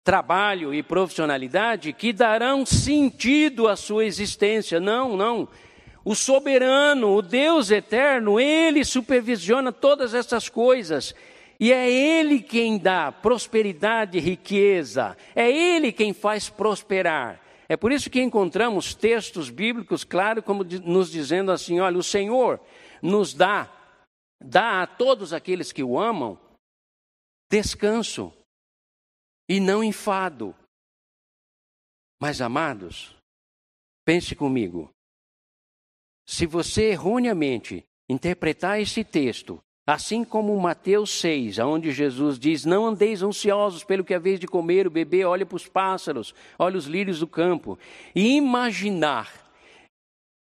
trabalho 0.03 0.73
e 0.73 0.81
profissionalidade, 0.81 1.93
que 1.93 2.11
darão 2.11 2.65
sentido 2.65 3.67
à 3.67 3.75
sua 3.75 4.05
existência. 4.05 4.79
Não, 4.79 5.15
não. 5.15 5.47
O 6.03 6.15
soberano, 6.15 7.15
o 7.15 7.21
Deus 7.21 7.69
eterno, 7.69 8.39
ele 8.39 8.83
supervisiona 8.83 9.71
todas 9.71 10.13
essas 10.13 10.49
coisas. 10.49 11.13
E 11.61 11.71
é 11.71 11.87
Ele 11.87 12.41
quem 12.41 12.79
dá 12.79 13.11
prosperidade 13.11 14.17
e 14.17 14.21
riqueza, 14.21 15.15
é 15.35 15.47
Ele 15.47 15.91
quem 15.91 16.11
faz 16.11 16.49
prosperar. 16.49 17.39
É 17.69 17.77
por 17.77 17.91
isso 17.91 18.09
que 18.09 18.19
encontramos 18.19 18.95
textos 18.95 19.51
bíblicos, 19.51 20.03
claro, 20.03 20.41
como 20.41 20.65
nos 20.83 21.11
dizendo 21.11 21.51
assim: 21.51 21.79
olha, 21.79 21.99
o 21.99 22.03
Senhor 22.03 22.59
nos 22.99 23.35
dá 23.35 23.69
dá 24.43 24.81
a 24.81 24.87
todos 24.87 25.33
aqueles 25.33 25.71
que 25.71 25.83
o 25.83 25.99
amam 25.99 26.39
descanso 27.49 28.33
e 29.47 29.59
não 29.59 29.83
enfado. 29.83 30.55
Mas, 32.21 32.39
amados, 32.39 33.13
pense 34.05 34.35
comigo. 34.35 34.89
Se 36.25 36.45
você 36.45 36.91
erroneamente 36.91 37.83
interpretar 38.09 38.79
esse 38.79 39.03
texto, 39.03 39.59
assim 39.85 40.23
como 40.23 40.57
Mateus 40.59 41.09
6, 41.19 41.59
onde 41.59 41.91
Jesus 41.91 42.39
diz: 42.39 42.63
Não 42.63 42.85
andeis 42.85 43.21
ansiosos 43.21 43.83
pelo 43.83 44.05
que 44.05 44.13
é 44.13 44.19
vez 44.19 44.39
de 44.39 44.47
comer 44.47 44.85
ou 44.85 44.91
beber, 44.93 45.25
olhe 45.25 45.43
para 45.43 45.55
os 45.57 45.67
pássaros, 45.67 46.33
olhe 46.57 46.77
os 46.77 46.85
lírios 46.85 47.19
do 47.19 47.27
campo, 47.27 47.77
e 48.15 48.37
imaginar 48.37 49.51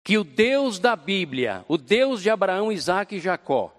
que 0.03 0.17
o 0.17 0.25
Deus 0.25 0.79
da 0.79 0.97
Bíblia, 0.97 1.65
o 1.69 1.77
Deus 1.77 2.23
de 2.23 2.31
Abraão, 2.31 2.71
Isaac 2.71 3.17
e 3.17 3.21
Jacó, 3.21 3.75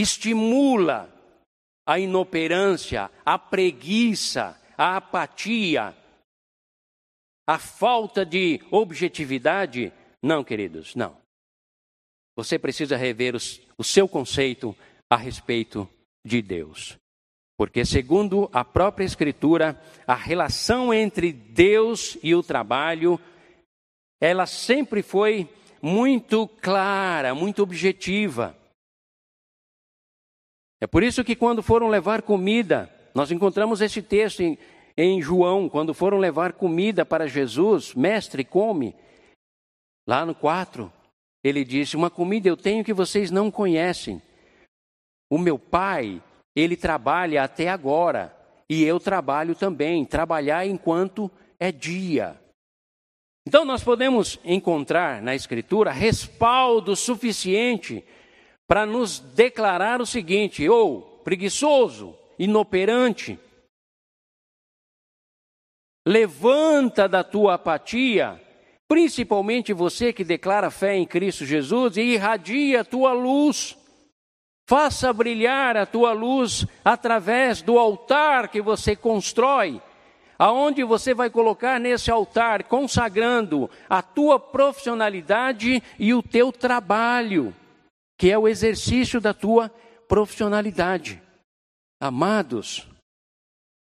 estimula 0.00 1.12
a 1.84 1.98
inoperância, 1.98 3.10
a 3.24 3.36
preguiça, 3.36 4.56
a 4.76 4.96
apatia, 4.96 5.96
a 7.44 7.58
falta 7.58 8.24
de 8.24 8.60
objetividade. 8.70 9.92
Não, 10.22 10.44
queridos, 10.44 10.94
não. 10.94 11.16
Você 12.36 12.58
precisa 12.58 12.96
rever 12.96 13.34
os, 13.34 13.60
o 13.76 13.82
seu 13.82 14.06
conceito 14.06 14.76
a 15.10 15.16
respeito 15.16 15.88
de 16.24 16.40
Deus. 16.40 16.96
Porque, 17.56 17.84
segundo 17.84 18.48
a 18.52 18.64
própria 18.64 19.04
Escritura, 19.04 19.82
a 20.06 20.14
relação 20.14 20.94
entre 20.94 21.32
Deus 21.32 22.16
e 22.22 22.36
o 22.36 22.42
trabalho, 22.42 23.18
ela 24.20 24.46
sempre 24.46 25.02
foi 25.02 25.48
muito 25.82 26.46
clara, 26.46 27.34
muito 27.34 27.64
objetiva. 27.64 28.56
É 30.80 30.86
por 30.86 31.02
isso 31.02 31.24
que 31.24 31.34
quando 31.34 31.62
foram 31.62 31.88
levar 31.88 32.22
comida, 32.22 32.90
nós 33.14 33.30
encontramos 33.30 33.80
esse 33.80 34.00
texto 34.00 34.40
em, 34.40 34.58
em 34.96 35.20
João, 35.20 35.68
quando 35.68 35.92
foram 35.92 36.18
levar 36.18 36.52
comida 36.52 37.04
para 37.04 37.26
Jesus, 37.26 37.94
mestre, 37.94 38.44
come. 38.44 38.94
Lá 40.06 40.24
no 40.24 40.34
4, 40.34 40.92
ele 41.42 41.64
disse: 41.64 41.96
Uma 41.96 42.10
comida 42.10 42.48
eu 42.48 42.56
tenho 42.56 42.84
que 42.84 42.92
vocês 42.92 43.30
não 43.30 43.50
conhecem. 43.50 44.22
O 45.30 45.36
meu 45.36 45.58
pai, 45.58 46.22
ele 46.54 46.76
trabalha 46.76 47.42
até 47.42 47.68
agora, 47.68 48.34
e 48.68 48.84
eu 48.84 49.00
trabalho 49.00 49.54
também, 49.54 50.04
trabalhar 50.04 50.66
enquanto 50.66 51.30
é 51.58 51.72
dia. 51.72 52.40
Então 53.46 53.64
nós 53.64 53.82
podemos 53.82 54.38
encontrar 54.44 55.22
na 55.22 55.34
Escritura 55.34 55.90
respaldo 55.90 56.94
suficiente 56.94 58.04
para 58.68 58.84
nos 58.84 59.18
declarar 59.18 60.00
o 60.00 60.06
seguinte: 60.06 60.68
ou 60.68 61.00
preguiçoso, 61.24 62.14
inoperante, 62.38 63.38
levanta 66.06 67.08
da 67.08 67.24
tua 67.24 67.54
apatia, 67.54 68.40
principalmente 68.86 69.72
você 69.72 70.12
que 70.12 70.22
declara 70.22 70.70
fé 70.70 70.96
em 70.96 71.06
Cristo 71.06 71.46
Jesus, 71.46 71.96
e 71.96 72.02
irradia 72.02 72.82
a 72.82 72.84
tua 72.84 73.12
luz. 73.12 73.76
Faça 74.68 75.10
brilhar 75.14 75.78
a 75.78 75.86
tua 75.86 76.12
luz 76.12 76.66
através 76.84 77.62
do 77.62 77.78
altar 77.78 78.48
que 78.48 78.60
você 78.60 78.94
constrói, 78.94 79.80
aonde 80.38 80.84
você 80.84 81.14
vai 81.14 81.30
colocar 81.30 81.80
nesse 81.80 82.10
altar, 82.10 82.64
consagrando 82.64 83.70
a 83.88 84.02
tua 84.02 84.38
profissionalidade 84.38 85.82
e 85.98 86.12
o 86.12 86.22
teu 86.22 86.52
trabalho 86.52 87.54
que 88.18 88.30
é 88.30 88.36
o 88.36 88.48
exercício 88.48 89.20
da 89.20 89.32
tua 89.32 89.70
profissionalidade. 90.08 91.22
Amados, 92.00 92.88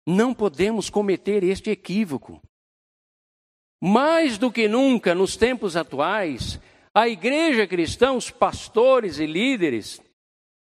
não 0.08 0.34
podemos 0.34 0.90
cometer 0.90 1.44
este 1.44 1.72
equívoco. 1.72 2.40
Mais 3.82 4.38
do 4.38 4.52
que 4.52 4.68
nunca 4.68 5.16
nos 5.16 5.36
tempos 5.36 5.76
atuais, 5.76 6.60
a 6.94 7.08
igreja 7.08 7.66
cristã, 7.66 8.14
os 8.14 8.30
pastores 8.30 9.18
e 9.18 9.26
líderes, 9.26 10.00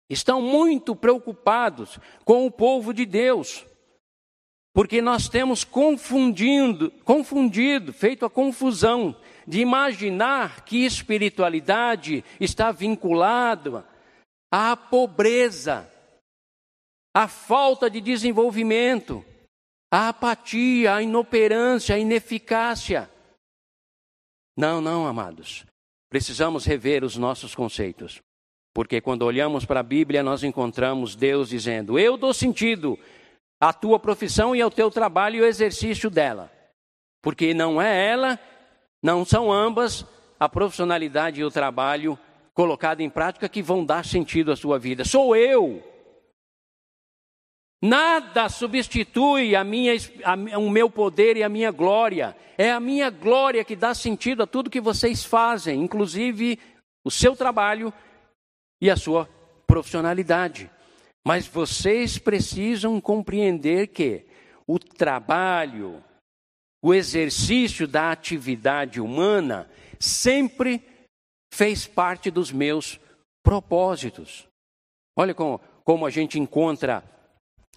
estão 0.10 0.42
muito 0.42 0.96
preocupados 0.96 2.00
com 2.24 2.46
o 2.46 2.52
povo 2.52 2.94
de 2.94 3.06
Deus, 3.06 3.66
porque 4.74 5.02
nós 5.02 5.28
temos 5.28 5.64
confundindo, 5.64 6.92
confundido, 7.04 7.92
feito 7.92 8.26
a 8.26 8.30
confusão 8.30 9.16
de 9.48 9.62
imaginar 9.62 10.66
que 10.66 10.86
espiritualidade 10.86 12.24
está 12.38 12.72
vinculada 12.72 13.88
à 14.52 14.76
pobreza, 14.76 15.90
à 17.16 17.28
falta 17.28 17.90
de 17.90 18.02
desenvolvimento. 18.02 19.24
a 19.90 20.10
apatia, 20.10 20.96
a 20.96 21.02
inoperância, 21.02 21.96
a 21.96 21.98
ineficácia. 21.98 23.10
Não, 24.58 24.82
não, 24.82 25.08
amados. 25.08 25.66
Precisamos 26.10 26.66
rever 26.66 27.06
os 27.06 27.16
nossos 27.16 27.56
conceitos. 27.56 28.22
Porque 28.74 29.00
quando 29.00 29.22
olhamos 29.22 29.64
para 29.64 29.80
a 29.80 29.84
Bíblia, 29.84 30.22
nós 30.22 30.44
encontramos 30.44 31.16
Deus 31.16 31.48
dizendo: 31.50 31.98
Eu 31.98 32.18
dou 32.18 32.34
sentido 32.34 33.00
à 33.62 33.72
tua 33.72 33.98
profissão 33.98 34.54
e 34.54 34.62
ao 34.62 34.70
teu 34.70 34.92
trabalho 34.92 35.38
e 35.38 35.40
ao 35.40 35.48
exercício 35.48 36.10
dela. 36.10 36.52
Porque 37.22 37.54
não 37.54 37.82
é 37.82 38.08
ela, 38.10 38.40
não 39.02 39.24
são 39.26 39.52
ambas, 39.52 40.06
a 40.40 40.48
profissionalidade 40.48 41.42
e 41.42 41.44
o 41.44 41.52
trabalho 41.52 42.18
colocado 42.54 43.02
em 43.02 43.10
prática 43.10 43.48
que 43.48 43.62
vão 43.62 43.86
dar 43.86 44.06
sentido 44.06 44.52
à 44.52 44.56
sua 44.56 44.80
vida. 44.80 45.06
Sou 45.06 45.36
eu 45.36 45.84
Nada 47.82 48.50
substitui 48.50 49.56
a 49.56 49.64
minha, 49.64 49.94
a, 50.24 50.58
o 50.58 50.70
meu 50.70 50.90
poder 50.90 51.38
e 51.38 51.44
a 51.44 51.50
minha 51.50 51.72
glória. 51.72 52.36
É 52.58 52.72
a 52.72 52.80
minha 52.80 53.10
glória 53.10 53.64
que 53.64 53.76
dá 53.76 53.94
sentido 53.94 54.42
a 54.42 54.48
tudo 54.48 54.70
que 54.70 54.82
vocês 54.82 55.24
fazem, 55.24 55.84
inclusive 55.84 56.60
o 57.04 57.12
seu 57.12 57.36
trabalho 57.36 57.94
e 58.82 58.90
a 58.90 58.96
sua 58.96 59.30
profissionalidade. 59.68 60.72
Mas 61.26 61.48
vocês 61.48 62.18
precisam 62.18 63.00
compreender 63.00 63.88
que 63.88 64.26
o 64.66 64.80
trabalho, 64.80 66.04
o 66.88 66.94
exercício 66.94 67.86
da 67.86 68.14
atividade 68.14 69.02
humana 69.02 69.70
sempre 70.00 70.82
fez 71.54 71.86
parte 71.86 72.32
dos 72.32 72.50
meus 72.50 72.98
propósitos. 73.44 74.48
Olha 75.14 75.34
como, 75.34 75.60
como 75.84 76.06
a 76.06 76.10
gente 76.10 76.40
encontra 76.40 77.04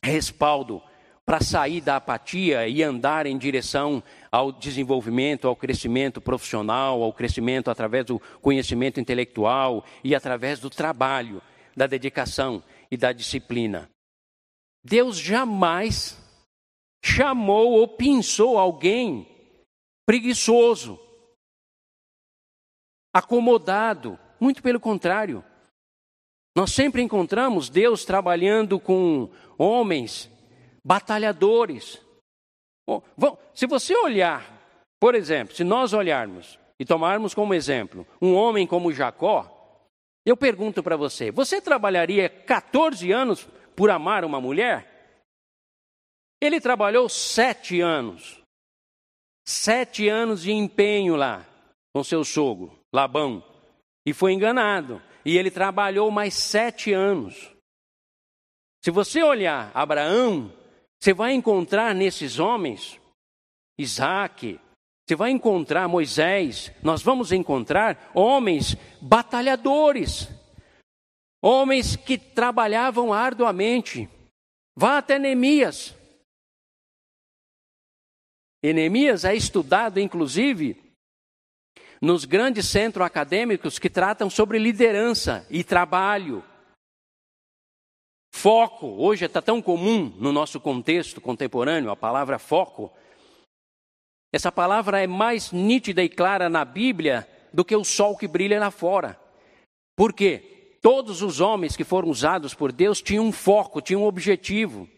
respaldo 0.01 0.81
para 1.27 1.41
sair 1.41 1.81
da 1.81 1.97
apatia 1.97 2.69
e 2.69 2.85
andar 2.85 3.27
em 3.27 3.37
direção 3.37 4.01
ao 4.31 4.53
desenvolvimento, 4.53 5.49
ao 5.49 5.57
crescimento 5.57 6.21
profissional, 6.21 7.03
ao 7.03 7.13
crescimento 7.13 7.69
através 7.69 8.05
do 8.07 8.21
conhecimento 8.41 9.01
intelectual 9.01 9.85
e 10.05 10.15
através 10.15 10.61
do 10.61 10.71
trabalho, 10.71 11.43
da 11.77 11.89
dedicação 11.89 12.63
e 12.89 12.97
da 12.97 13.11
disciplina. 13.11 13.91
Deus 14.85 15.19
jamais 15.19 16.17
chamou 17.05 17.73
ou 17.73 17.89
pensou 17.89 18.59
alguém 18.59 19.27
preguiçoso, 20.07 20.99
acomodado, 23.15 24.19
muito 24.41 24.63
pelo 24.63 24.81
contrário. 24.81 25.45
Nós 26.57 26.73
sempre 26.73 27.01
encontramos 27.03 27.69
Deus 27.69 28.05
trabalhando 28.05 28.79
com 28.81 29.31
homens 29.57 30.31
batalhadores. 30.85 32.01
Se 33.55 33.67
você 33.67 33.97
olhar, 33.97 34.45
por 34.99 35.15
exemplo, 35.15 35.55
se 35.55 35.63
nós 35.63 35.93
olharmos 35.93 36.59
e 36.79 36.85
tomarmos 36.85 37.35
como 37.35 37.55
exemplo 37.55 38.07
um 38.21 38.35
homem 38.35 38.67
como 38.67 38.93
Jacó, 38.93 39.87
eu 40.27 40.37
pergunto 40.37 40.83
para 40.83 40.97
você: 40.97 41.31
você 41.31 41.61
trabalharia 41.61 42.29
14 42.29 43.13
anos 43.13 43.47
por 43.77 43.91
amar 43.91 44.25
uma 44.25 44.41
mulher? 44.41 44.90
Ele 46.41 46.61
trabalhou 46.61 47.09
sete 47.09 47.81
anos. 47.81 48.41
Sete 49.47 50.09
anos 50.09 50.43
de 50.43 50.53
empenho 50.53 51.17
lá 51.17 51.47
com 51.93 52.05
seu 52.05 52.25
sogro, 52.25 52.79
Labão. 52.93 53.45
E 54.07 54.13
foi 54.13 54.33
enganado. 54.33 55.03
E 55.25 55.37
ele 55.37 55.51
trabalhou 55.51 56.11
mais 56.11 56.35
sete 56.35 56.93
anos. 56.93 57.51
Se 58.83 58.91
você 58.91 59.23
olhar 59.23 59.71
Abraão, 59.75 60.53
você 60.99 61.13
vai 61.13 61.33
encontrar 61.33 61.95
nesses 61.95 62.39
homens 62.39 62.99
Isaac, 63.79 64.61
você 65.07 65.17
vai 65.17 65.31
encontrar 65.31 65.89
Moisés, 65.89 66.71
nós 66.83 67.03
vamos 67.03 67.33
encontrar 67.33 68.11
homens 68.15 68.77
batalhadores, 69.01 70.29
homens 71.43 71.97
que 71.97 72.17
trabalhavam 72.19 73.13
arduamente. 73.13 74.09
Vá 74.77 74.99
até 74.99 75.19
Neemias. 75.19 75.97
E 78.63 78.73
Neemias 78.73 79.25
é 79.25 79.35
estudado, 79.35 79.99
inclusive, 79.99 80.77
nos 82.01 82.25
grandes 82.25 82.67
centros 82.67 83.07
acadêmicos 83.07 83.79
que 83.79 83.89
tratam 83.89 84.29
sobre 84.29 84.59
liderança 84.59 85.47
e 85.51 85.65
trabalho. 85.65 86.45
Foco, 88.35 88.87
hoje 88.87 89.25
está 89.25 89.43
tão 89.43 89.61
comum 89.61 90.15
no 90.19 90.33
nosso 90.33 90.61
contexto 90.61 91.21
contemporâneo 91.21 91.91
a 91.91 91.97
palavra 91.97 92.39
foco. 92.39 92.93
Essa 94.33 94.53
palavra 94.53 95.03
é 95.03 95.07
mais 95.07 95.53
nítida 95.53 96.03
e 96.03 96.09
clara 96.09 96.49
na 96.49 96.65
Bíblia 96.65 97.29
do 97.53 97.65
que 97.65 97.75
o 97.75 97.85
sol 97.85 98.17
que 98.17 98.29
brilha 98.29 98.61
lá 98.61 98.71
fora. 98.71 99.19
Por 99.97 100.13
quê? 100.13 100.77
Todos 100.81 101.21
os 101.21 101.41
homens 101.41 101.77
que 101.77 101.85
foram 101.85 102.09
usados 102.09 102.55
por 102.55 102.73
Deus 102.73 103.03
tinham 103.03 103.27
um 103.27 103.33
foco, 103.33 103.83
tinham 103.83 104.03
um 104.03 104.07
objetivo. 104.07 104.89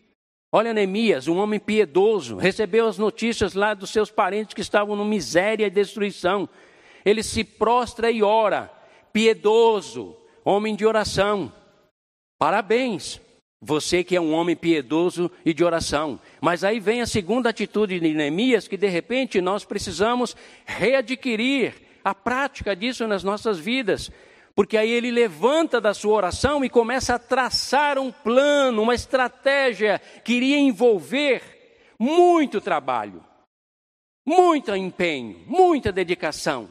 Olha 0.53 0.75
Neemias, 0.75 1.29
um 1.29 1.39
homem 1.39 1.59
piedoso, 1.59 2.37
recebeu 2.37 2.87
as 2.87 2.99
notícias 2.99 3.55
lá 3.55 3.73
dos 3.73 3.91
seus 3.91 4.11
parentes 4.11 4.53
que 4.53 4.61
estavam 4.61 4.95
no 4.95 5.05
miséria 5.05 5.67
e 5.67 5.71
destruição 5.71 6.49
ele 7.05 7.23
se 7.23 7.45
prostra 7.45 8.11
e 8.11 8.23
ora, 8.23 8.71
piedoso, 9.13 10.17
homem 10.45 10.75
de 10.75 10.87
oração. 10.87 11.53
Parabéns, 12.39 13.21
você 13.61 14.03
que 14.03 14.17
é 14.17 14.21
um 14.21 14.33
homem 14.33 14.57
piedoso 14.57 15.31
e 15.45 15.53
de 15.53 15.65
oração. 15.65 16.19
Mas 16.41 16.65
aí 16.65 16.81
vem 16.81 17.01
a 17.01 17.07
segunda 17.07 17.51
atitude 17.51 17.99
de 17.99 18.15
Neemias, 18.15 18.69
que 18.69 18.77
de 18.77 18.89
repente 18.89 19.41
nós 19.41 19.65
precisamos 19.65 20.37
readquirir 20.65 21.75
a 22.05 22.15
prática 22.15 22.75
disso 22.75 23.07
nas 23.07 23.23
nossas 23.23 23.59
vidas. 23.59 24.11
Porque 24.55 24.77
aí 24.77 24.91
ele 24.91 25.11
levanta 25.11 25.81
da 25.81 25.95
sua 25.95 26.15
oração 26.15 26.65
e 26.65 26.69
começa 26.69 27.15
a 27.15 27.19
traçar 27.19 27.99
um 27.99 28.13
plano, 28.13 28.83
uma 28.83 28.95
estratégia 28.95 30.01
que 30.25 30.35
iria 30.35 30.59
envolver 30.59 31.43
muito 31.99 32.61
trabalho, 32.61 33.25
muito 34.27 34.75
empenho, 34.75 35.43
muita 35.47 35.91
dedicação 35.91 36.69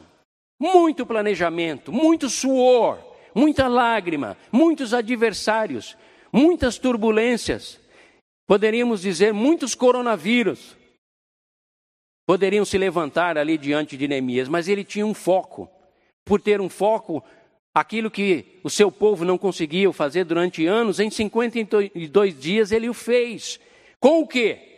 muito 0.62 1.04
planejamento, 1.04 1.90
muito 1.90 2.30
suor, 2.30 3.02
muita 3.34 3.66
lágrima, 3.66 4.36
muitos 4.52 4.94
adversários, 4.94 5.96
muitas 6.32 6.78
turbulências. 6.78 7.80
Poderíamos 8.46 9.02
dizer 9.02 9.32
muitos 9.32 9.74
coronavírus. 9.74 10.76
Poderiam 12.24 12.64
se 12.64 12.78
levantar 12.78 13.36
ali 13.36 13.58
diante 13.58 13.96
de 13.96 14.06
Neemias, 14.06 14.48
mas 14.48 14.68
ele 14.68 14.84
tinha 14.84 15.04
um 15.04 15.12
foco. 15.12 15.68
Por 16.24 16.40
ter 16.40 16.60
um 16.60 16.68
foco, 16.68 17.24
aquilo 17.74 18.10
que 18.10 18.60
o 18.62 18.70
seu 18.70 18.92
povo 18.92 19.24
não 19.24 19.38
conseguiu 19.38 19.92
fazer 19.92 20.24
durante 20.24 20.66
anos, 20.66 21.00
em 21.00 21.10
52 21.10 22.38
dias 22.38 22.72
ele 22.72 22.88
o 22.88 22.94
fez. 22.94 23.58
Com 23.98 24.20
o 24.20 24.26
quê? 24.26 24.68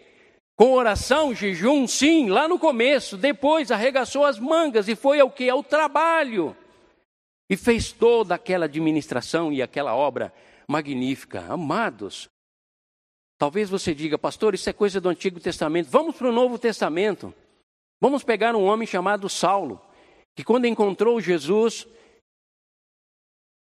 Com 0.56 0.72
oração, 0.72 1.34
jejum, 1.34 1.86
sim, 1.86 2.28
lá 2.28 2.46
no 2.46 2.58
começo, 2.58 3.16
depois 3.16 3.72
arregaçou 3.72 4.24
as 4.24 4.38
mangas 4.38 4.88
e 4.88 4.94
foi 4.94 5.18
ao 5.18 5.30
que? 5.30 5.48
Ao 5.48 5.62
trabalho. 5.62 6.56
E 7.50 7.56
fez 7.56 7.90
toda 7.90 8.36
aquela 8.36 8.66
administração 8.66 9.52
e 9.52 9.60
aquela 9.60 9.94
obra 9.94 10.32
magnífica. 10.68 11.44
Amados, 11.48 12.28
talvez 13.36 13.68
você 13.68 13.92
diga, 13.92 14.16
pastor, 14.16 14.54
isso 14.54 14.70
é 14.70 14.72
coisa 14.72 15.00
do 15.00 15.08
Antigo 15.08 15.40
Testamento. 15.40 15.90
Vamos 15.90 16.14
para 16.14 16.28
o 16.28 16.32
Novo 16.32 16.56
Testamento. 16.56 17.34
Vamos 18.00 18.22
pegar 18.22 18.54
um 18.54 18.64
homem 18.64 18.86
chamado 18.86 19.28
Saulo, 19.28 19.80
que 20.36 20.44
quando 20.44 20.66
encontrou 20.66 21.20
Jesus 21.20 21.86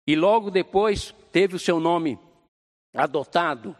e 0.06 0.14
logo 0.14 0.50
depois 0.50 1.12
teve 1.32 1.56
o 1.56 1.58
seu 1.58 1.80
nome 1.80 2.18
adotado 2.94 3.76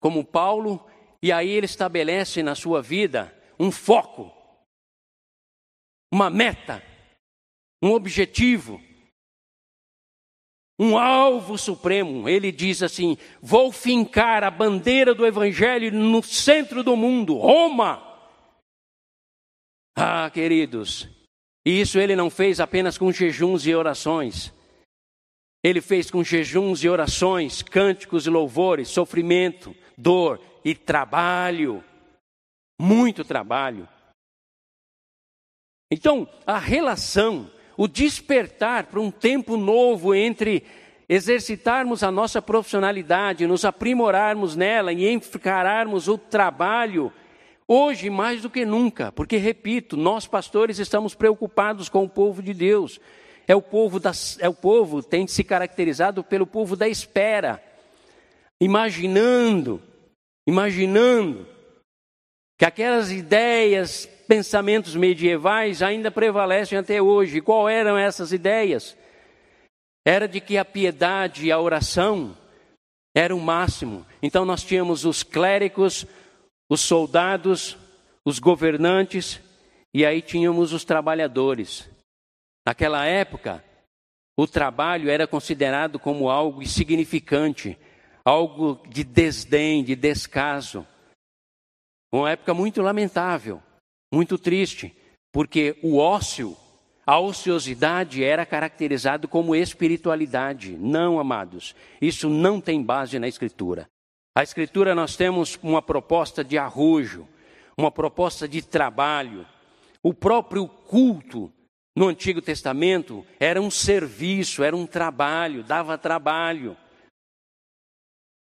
como 0.00 0.24
Paulo, 0.24 0.84
e 1.22 1.32
aí 1.32 1.50
ele 1.50 1.66
estabelece 1.66 2.42
na 2.42 2.54
sua 2.54 2.80
vida 2.80 3.34
um 3.58 3.70
foco, 3.70 4.32
uma 6.12 6.30
meta, 6.30 6.82
um 7.82 7.92
objetivo, 7.92 8.80
um 10.78 10.96
alvo 10.96 11.56
supremo. 11.58 12.28
Ele 12.28 12.52
diz 12.52 12.82
assim: 12.82 13.16
Vou 13.42 13.72
fincar 13.72 14.44
a 14.44 14.50
bandeira 14.50 15.14
do 15.14 15.26
Evangelho 15.26 15.92
no 15.92 16.22
centro 16.22 16.82
do 16.82 16.96
mundo, 16.96 17.34
Roma. 17.34 18.02
Ah, 19.96 20.30
queridos, 20.30 21.08
isso 21.64 21.98
ele 21.98 22.14
não 22.14 22.28
fez 22.28 22.60
apenas 22.60 22.98
com 22.98 23.10
jejuns 23.10 23.66
e 23.66 23.74
orações. 23.74 24.54
Ele 25.66 25.80
fez 25.80 26.12
com 26.12 26.22
jejuns 26.22 26.84
e 26.84 26.88
orações, 26.88 27.60
cânticos 27.60 28.24
e 28.24 28.30
louvores, 28.30 28.86
sofrimento, 28.86 29.74
dor, 29.98 30.40
e 30.64 30.76
trabalho, 30.76 31.82
muito 32.80 33.24
trabalho. 33.24 33.88
Então, 35.90 36.28
a 36.46 36.56
relação, 36.56 37.50
o 37.76 37.88
despertar 37.88 38.86
para 38.86 39.00
um 39.00 39.10
tempo 39.10 39.56
novo 39.56 40.14
entre 40.14 40.62
exercitarmos 41.08 42.04
a 42.04 42.12
nossa 42.12 42.40
profissionalidade, 42.40 43.44
nos 43.44 43.64
aprimorarmos 43.64 44.54
nela 44.54 44.92
e 44.92 45.10
encararmos 45.10 46.06
o 46.06 46.16
trabalho 46.16 47.12
Hoje, 47.68 48.08
mais 48.08 48.42
do 48.42 48.48
que 48.48 48.64
nunca, 48.64 49.10
porque, 49.10 49.38
repito, 49.38 49.96
nós 49.96 50.24
pastores 50.24 50.78
estamos 50.78 51.16
preocupados 51.16 51.88
com 51.88 52.04
o 52.04 52.08
povo 52.08 52.40
de 52.40 52.54
Deus. 52.54 53.00
É 53.48 53.54
o 53.54 53.62
povo, 53.62 54.00
das, 54.00 54.38
é 54.40 54.48
o 54.48 54.54
povo 54.54 55.02
tem 55.02 55.26
se 55.26 55.44
caracterizado 55.44 56.24
pelo 56.24 56.46
povo 56.46 56.74
da 56.74 56.88
espera, 56.88 57.62
imaginando, 58.60 59.80
imaginando 60.46 61.46
que 62.58 62.64
aquelas 62.64 63.12
ideias, 63.12 64.06
pensamentos 64.26 64.96
medievais 64.96 65.82
ainda 65.82 66.10
prevalecem 66.10 66.78
até 66.78 67.00
hoje. 67.00 67.40
qual 67.40 67.68
eram 67.68 67.96
essas 67.96 68.32
ideias? 68.32 68.96
Era 70.04 70.26
de 70.26 70.40
que 70.40 70.56
a 70.56 70.64
piedade 70.64 71.46
e 71.46 71.52
a 71.52 71.60
oração 71.60 72.36
era 73.14 73.34
o 73.34 73.40
máximo. 73.40 74.06
Então 74.22 74.44
nós 74.44 74.62
tínhamos 74.62 75.04
os 75.04 75.22
clérigos, 75.22 76.06
os 76.68 76.80
soldados, 76.80 77.76
os 78.24 78.38
governantes 78.38 79.40
e 79.94 80.04
aí 80.04 80.20
tínhamos 80.20 80.72
os 80.72 80.84
trabalhadores. 80.84 81.88
Naquela 82.66 83.04
época, 83.04 83.64
o 84.36 84.44
trabalho 84.44 85.08
era 85.08 85.24
considerado 85.24 86.00
como 86.00 86.28
algo 86.28 86.60
insignificante, 86.60 87.78
algo 88.24 88.82
de 88.88 89.04
desdém, 89.04 89.84
de 89.84 89.94
descaso. 89.94 90.84
Uma 92.12 92.32
época 92.32 92.52
muito 92.52 92.82
lamentável, 92.82 93.62
muito 94.12 94.36
triste, 94.36 94.92
porque 95.32 95.78
o 95.80 95.96
ócio, 95.98 96.56
a 97.06 97.20
ociosidade 97.20 98.24
era 98.24 98.44
caracterizado 98.44 99.28
como 99.28 99.54
espiritualidade. 99.54 100.72
Não, 100.72 101.20
amados, 101.20 101.72
isso 102.02 102.28
não 102.28 102.60
tem 102.60 102.82
base 102.82 103.16
na 103.20 103.28
Escritura. 103.28 103.88
A 104.36 104.42
Escritura 104.42 104.92
nós 104.92 105.14
temos 105.14 105.56
uma 105.62 105.80
proposta 105.80 106.42
de 106.42 106.58
arrojo, 106.58 107.28
uma 107.78 107.92
proposta 107.92 108.48
de 108.48 108.60
trabalho. 108.60 109.46
O 110.02 110.12
próprio 110.12 110.66
culto 110.66 111.52
no 111.96 112.08
Antigo 112.08 112.42
Testamento 112.42 113.26
era 113.40 113.60
um 113.60 113.70
serviço, 113.70 114.62
era 114.62 114.76
um 114.76 114.86
trabalho, 114.86 115.64
dava 115.64 115.96
trabalho. 115.96 116.76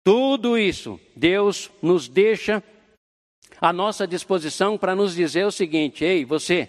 Tudo 0.04 0.58
isso 0.58 1.00
Deus 1.16 1.70
nos 1.80 2.08
deixa 2.08 2.62
à 3.58 3.72
nossa 3.72 4.06
disposição 4.06 4.76
para 4.76 4.94
nos 4.94 5.14
dizer 5.14 5.46
o 5.46 5.50
seguinte: 5.50 6.04
ei, 6.04 6.26
você 6.26 6.68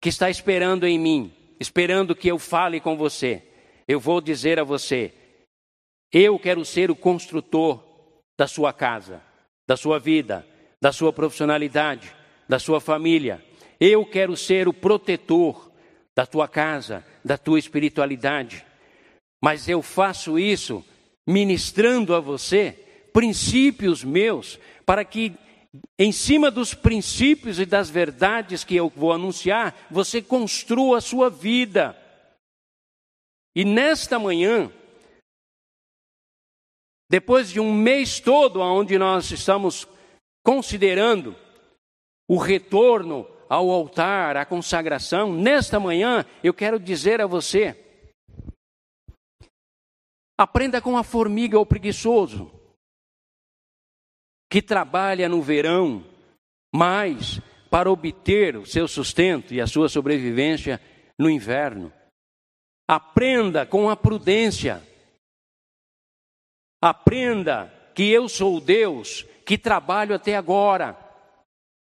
que 0.00 0.08
está 0.08 0.30
esperando 0.30 0.86
em 0.86 0.98
mim, 0.98 1.32
esperando 1.60 2.16
que 2.16 2.28
eu 2.28 2.38
fale 2.38 2.80
com 2.80 2.96
você, 2.96 3.42
eu 3.86 4.00
vou 4.00 4.22
dizer 4.22 4.58
a 4.58 4.64
você: 4.64 5.12
eu 6.10 6.38
quero 6.38 6.64
ser 6.64 6.90
o 6.90 6.96
construtor 6.96 7.82
da 8.38 8.46
sua 8.46 8.72
casa, 8.72 9.22
da 9.66 9.76
sua 9.76 9.98
vida, 9.98 10.46
da 10.80 10.92
sua 10.92 11.12
profissionalidade, 11.12 12.14
da 12.48 12.58
sua 12.58 12.80
família. 12.80 13.44
Eu 13.80 14.06
quero 14.06 14.36
ser 14.36 14.68
o 14.68 14.72
protetor 14.72 15.63
da 16.16 16.26
tua 16.26 16.46
casa, 16.48 17.04
da 17.24 17.36
tua 17.36 17.58
espiritualidade. 17.58 18.64
Mas 19.42 19.68
eu 19.68 19.82
faço 19.82 20.38
isso 20.38 20.84
ministrando 21.26 22.14
a 22.14 22.20
você 22.20 22.72
princípios 23.12 24.02
meus, 24.02 24.58
para 24.84 25.04
que 25.04 25.32
em 25.98 26.12
cima 26.12 26.50
dos 26.50 26.74
princípios 26.74 27.58
e 27.58 27.66
das 27.66 27.90
verdades 27.90 28.64
que 28.64 28.76
eu 28.76 28.88
vou 28.88 29.12
anunciar, 29.12 29.86
você 29.90 30.22
construa 30.22 30.98
a 30.98 31.00
sua 31.00 31.28
vida. 31.28 31.96
E 33.56 33.64
nesta 33.64 34.18
manhã, 34.18 34.70
depois 37.10 37.50
de 37.50 37.60
um 37.60 37.72
mês 37.72 38.18
todo 38.20 38.60
onde 38.60 38.98
nós 38.98 39.30
estamos 39.30 39.86
considerando 40.44 41.36
o 42.28 42.36
retorno 42.36 43.26
ao 43.54 43.70
altar, 43.70 44.36
à 44.36 44.44
consagração, 44.44 45.32
nesta 45.32 45.78
manhã 45.78 46.24
eu 46.42 46.52
quero 46.52 46.78
dizer 46.78 47.20
a 47.20 47.26
você: 47.26 47.76
aprenda 50.38 50.80
com 50.80 50.96
a 50.96 51.04
formiga 51.04 51.58
ou 51.58 51.64
preguiçoso, 51.64 52.50
que 54.50 54.60
trabalha 54.60 55.28
no 55.28 55.40
verão, 55.42 56.04
mas 56.74 57.40
para 57.70 57.90
obter 57.90 58.56
o 58.56 58.66
seu 58.66 58.86
sustento 58.86 59.52
e 59.52 59.60
a 59.60 59.66
sua 59.66 59.88
sobrevivência 59.88 60.80
no 61.18 61.28
inverno. 61.28 61.92
Aprenda 62.88 63.64
com 63.64 63.88
a 63.88 63.96
prudência 63.96 64.82
Aprenda 66.84 67.72
que 67.94 68.10
eu 68.10 68.28
sou 68.28 68.60
Deus 68.60 69.24
que 69.46 69.56
trabalho 69.56 70.14
até 70.14 70.36
agora. 70.36 70.94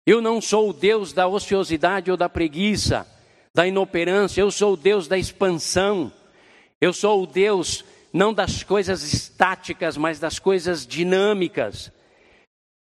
Eu 0.07 0.21
não 0.21 0.41
sou 0.41 0.71
o 0.71 0.73
Deus 0.73 1.13
da 1.13 1.29
ociosidade 1.29 2.11
ou 2.11 2.17
da 2.17 2.29
preguiça, 2.29 3.07
da 3.55 3.67
inoperância, 3.67 4.41
eu 4.41 4.51
sou 4.51 4.75
o 4.75 4.77
Deus 4.77 5.07
da 5.07 5.19
expansão. 5.19 6.13
Eu 6.81 6.93
sou 6.93 7.23
o 7.23 7.27
Deus 7.27 7.85
não 8.13 8.35
das 8.35 8.63
coisas 8.63 9.03
estáticas, 9.13 9.97
mas 9.97 10.19
das 10.19 10.39
coisas 10.39 10.87
dinâmicas. 10.87 11.93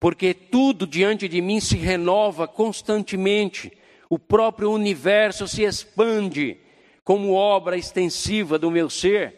Porque 0.00 0.32
tudo 0.32 0.86
diante 0.86 1.28
de 1.28 1.42
mim 1.42 1.60
se 1.60 1.76
renova 1.76 2.48
constantemente. 2.48 3.70
O 4.08 4.18
próprio 4.18 4.70
universo 4.72 5.46
se 5.46 5.62
expande 5.62 6.56
como 7.04 7.34
obra 7.34 7.76
extensiva 7.76 8.58
do 8.58 8.70
meu 8.70 8.88
ser, 8.88 9.34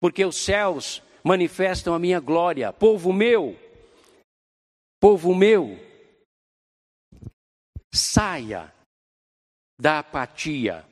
porque 0.00 0.24
os 0.24 0.36
céus 0.36 1.02
manifestam 1.24 1.94
a 1.94 1.98
minha 1.98 2.20
glória. 2.20 2.72
Povo 2.72 3.12
meu, 3.12 3.56
povo 5.00 5.34
meu, 5.34 5.78
saia 7.96 8.72
da 9.78 9.98
apatia. 9.98 10.84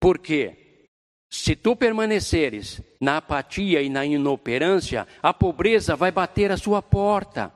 Porque 0.00 0.86
se 1.30 1.54
tu 1.54 1.76
permaneceres 1.76 2.80
na 3.00 3.18
apatia 3.18 3.82
e 3.82 3.88
na 3.88 4.04
inoperância, 4.04 5.06
a 5.22 5.32
pobreza 5.32 5.94
vai 5.94 6.10
bater 6.10 6.50
a 6.50 6.56
sua 6.56 6.80
porta. 6.80 7.52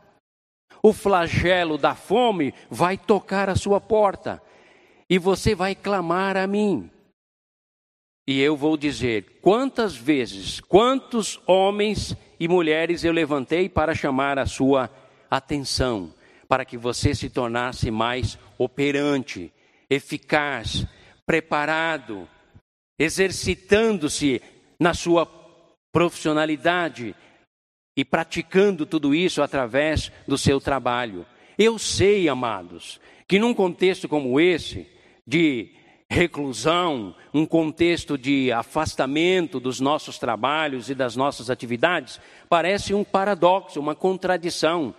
O 0.83 0.93
flagelo 0.93 1.79
da 1.79 1.95
fome 1.95 2.53
vai 2.71 2.99
tocar 2.99 3.49
a 3.49 3.57
sua 3.57 3.81
porta. 3.81 4.43
E 5.09 5.19
você 5.19 5.55
vai 5.55 5.75
clamar 5.75 6.37
a 6.37 6.47
mim. 6.47 6.91
E 8.27 8.41
eu 8.41 8.57
vou 8.57 8.77
dizer 8.77 9.41
quantas 9.43 9.95
vezes, 9.95 10.61
quantos 10.61 11.41
homens 11.47 12.17
e 12.41 12.49
mulheres 12.49 13.05
eu 13.05 13.13
levantei 13.13 13.69
para 13.69 13.95
chamar 13.95 14.39
a 14.39 14.47
sua 14.47 14.91
atenção, 15.31 16.13
para 16.55 16.65
que 16.65 16.79
você 16.79 17.17
se 17.17 17.29
tornasse 17.29 17.91
mais 17.91 18.39
operante, 18.57 19.53
eficaz, 19.91 20.87
preparado, 21.27 22.29
exercitando-se 22.97 24.41
na 24.79 24.95
sua 24.95 25.27
profissionalidade 25.93 27.13
e 27.97 28.05
praticando 28.05 28.87
tudo 28.87 29.13
isso 29.13 29.43
através 29.43 30.13
do 30.29 30.39
seu 30.39 30.61
trabalho. 30.61 31.27
Eu 31.59 31.77
sei, 31.77 32.29
amados, 32.29 33.01
que 33.27 33.41
num 33.41 33.53
contexto 33.53 34.09
como 34.09 34.39
esse, 34.39 34.87
de 35.27 35.73
reclusão, 36.09 37.17
um 37.35 37.45
contexto 37.45 38.17
de 38.17 38.53
afastamento 38.53 39.59
dos 39.59 39.81
nossos 39.81 40.21
trabalhos 40.21 40.89
e 40.89 40.95
das 40.95 41.17
nossas 41.17 41.51
atividades, 41.51 42.21
parece 42.49 42.95
um 42.95 43.03
paradoxo, 43.03 43.81
uma 43.81 43.97
contradição. 43.97 44.95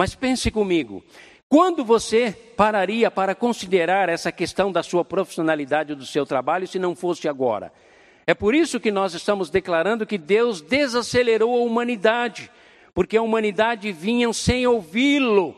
Mas 0.00 0.14
pense 0.14 0.50
comigo, 0.50 1.04
quando 1.46 1.84
você 1.84 2.32
pararia 2.56 3.10
para 3.10 3.34
considerar 3.34 4.08
essa 4.08 4.32
questão 4.32 4.72
da 4.72 4.82
sua 4.82 5.04
profissionalidade, 5.04 5.94
do 5.94 6.06
seu 6.06 6.24
trabalho, 6.24 6.66
se 6.66 6.78
não 6.78 6.96
fosse 6.96 7.28
agora? 7.28 7.70
É 8.26 8.32
por 8.32 8.54
isso 8.54 8.80
que 8.80 8.90
nós 8.90 9.12
estamos 9.12 9.50
declarando 9.50 10.06
que 10.06 10.16
Deus 10.16 10.62
desacelerou 10.62 11.54
a 11.54 11.62
humanidade, 11.66 12.50
porque 12.94 13.14
a 13.14 13.20
humanidade 13.20 13.92
vinha 13.92 14.32
sem 14.32 14.66
ouvi-lo, 14.66 15.54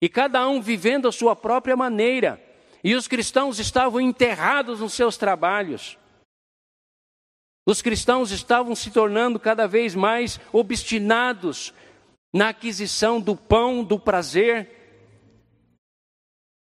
e 0.00 0.08
cada 0.08 0.48
um 0.48 0.60
vivendo 0.60 1.08
a 1.08 1.12
sua 1.12 1.34
própria 1.34 1.74
maneira. 1.74 2.40
E 2.84 2.94
os 2.94 3.08
cristãos 3.08 3.58
estavam 3.58 4.00
enterrados 4.00 4.78
nos 4.78 4.92
seus 4.92 5.16
trabalhos. 5.16 5.98
Os 7.66 7.82
cristãos 7.82 8.30
estavam 8.30 8.76
se 8.76 8.92
tornando 8.92 9.40
cada 9.40 9.66
vez 9.66 9.96
mais 9.96 10.38
obstinados 10.52 11.74
na 12.34 12.48
aquisição 12.48 13.20
do 13.20 13.36
pão, 13.36 13.84
do 13.84 13.96
prazer, 13.96 14.68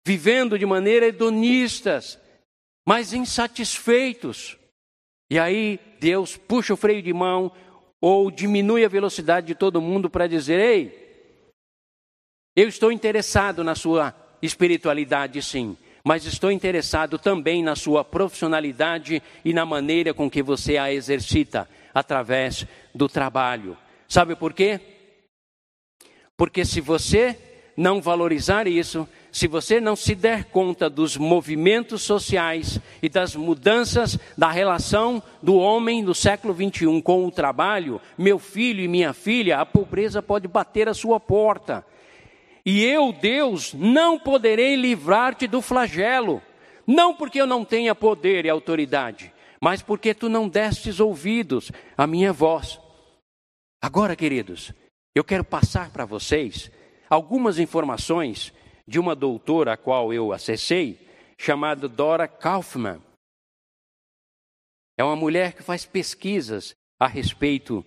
vivendo 0.07 0.57
de 0.57 0.65
maneira 0.65 1.07
hedonistas, 1.07 2.17
mas 2.87 3.11
insatisfeitos. 3.11 4.57
E 5.29 5.37
aí 5.37 5.77
Deus 5.99 6.37
puxa 6.37 6.73
o 6.73 6.77
freio 6.77 7.03
de 7.03 7.13
mão 7.13 7.51
ou 7.99 8.31
diminui 8.31 8.85
a 8.85 8.89
velocidade 8.89 9.47
de 9.47 9.55
todo 9.55 9.81
mundo 9.81 10.09
para 10.09 10.27
dizer: 10.27 10.61
ei, 10.61 11.35
eu 12.55 12.69
estou 12.69 12.89
interessado 12.89 13.61
na 13.61 13.75
sua 13.75 14.15
espiritualidade, 14.41 15.41
sim, 15.41 15.77
mas 16.05 16.23
estou 16.25 16.49
interessado 16.49 17.19
também 17.19 17.61
na 17.61 17.75
sua 17.75 18.05
profissionalidade 18.05 19.21
e 19.43 19.51
na 19.51 19.65
maneira 19.65 20.13
com 20.13 20.29
que 20.29 20.41
você 20.41 20.77
a 20.77 20.91
exercita 20.91 21.69
através 21.93 22.65
do 22.95 23.09
trabalho. 23.09 23.77
Sabe 24.07 24.37
por 24.37 24.53
quê? 24.53 24.98
Porque 26.39 26.63
se 26.63 26.79
você 26.79 27.37
não 27.75 28.01
valorizar 28.01 28.65
isso, 28.65 29.05
se 29.29 29.45
você 29.45 29.81
não 29.81 29.93
se 29.93 30.15
der 30.15 30.45
conta 30.45 30.89
dos 30.89 31.17
movimentos 31.17 32.01
sociais 32.01 32.79
e 33.03 33.09
das 33.09 33.35
mudanças 33.35 34.17
da 34.37 34.49
relação 34.49 35.21
do 35.43 35.57
homem 35.57 36.01
no 36.01 36.15
século 36.15 36.53
21 36.53 37.01
com 37.01 37.25
o 37.25 37.31
trabalho, 37.31 37.99
meu 38.17 38.39
filho 38.39 38.81
e 38.81 38.87
minha 38.87 39.11
filha, 39.11 39.59
a 39.59 39.65
pobreza 39.65 40.21
pode 40.21 40.47
bater 40.47 40.87
a 40.87 40.93
sua 40.93 41.19
porta. 41.19 41.85
E 42.65 42.85
eu, 42.85 43.11
Deus, 43.11 43.73
não 43.73 44.17
poderei 44.17 44.77
livrar-te 44.77 45.45
do 45.45 45.61
flagelo, 45.61 46.41
não 46.87 47.13
porque 47.13 47.41
eu 47.41 47.45
não 47.45 47.65
tenha 47.65 47.93
poder 47.93 48.45
e 48.45 48.49
autoridade, 48.49 49.33
mas 49.59 49.81
porque 49.81 50.13
tu 50.13 50.29
não 50.29 50.47
destes 50.47 51.01
ouvidos 51.01 51.69
à 51.97 52.07
minha 52.07 52.31
voz. 52.31 52.79
Agora, 53.81 54.15
queridos, 54.15 54.73
eu 55.15 55.23
quero 55.23 55.43
passar 55.43 55.91
para 55.91 56.05
vocês 56.05 56.71
algumas 57.09 57.59
informações 57.59 58.53
de 58.87 58.99
uma 58.99 59.15
doutora 59.15 59.73
a 59.73 59.77
qual 59.77 60.13
eu 60.13 60.31
acessei, 60.31 61.07
chamada 61.37 61.87
Dora 61.87 62.27
Kaufman. 62.27 63.01
É 64.97 65.03
uma 65.03 65.15
mulher 65.15 65.53
que 65.53 65.63
faz 65.63 65.85
pesquisas 65.85 66.75
a 66.99 67.07
respeito 67.07 67.85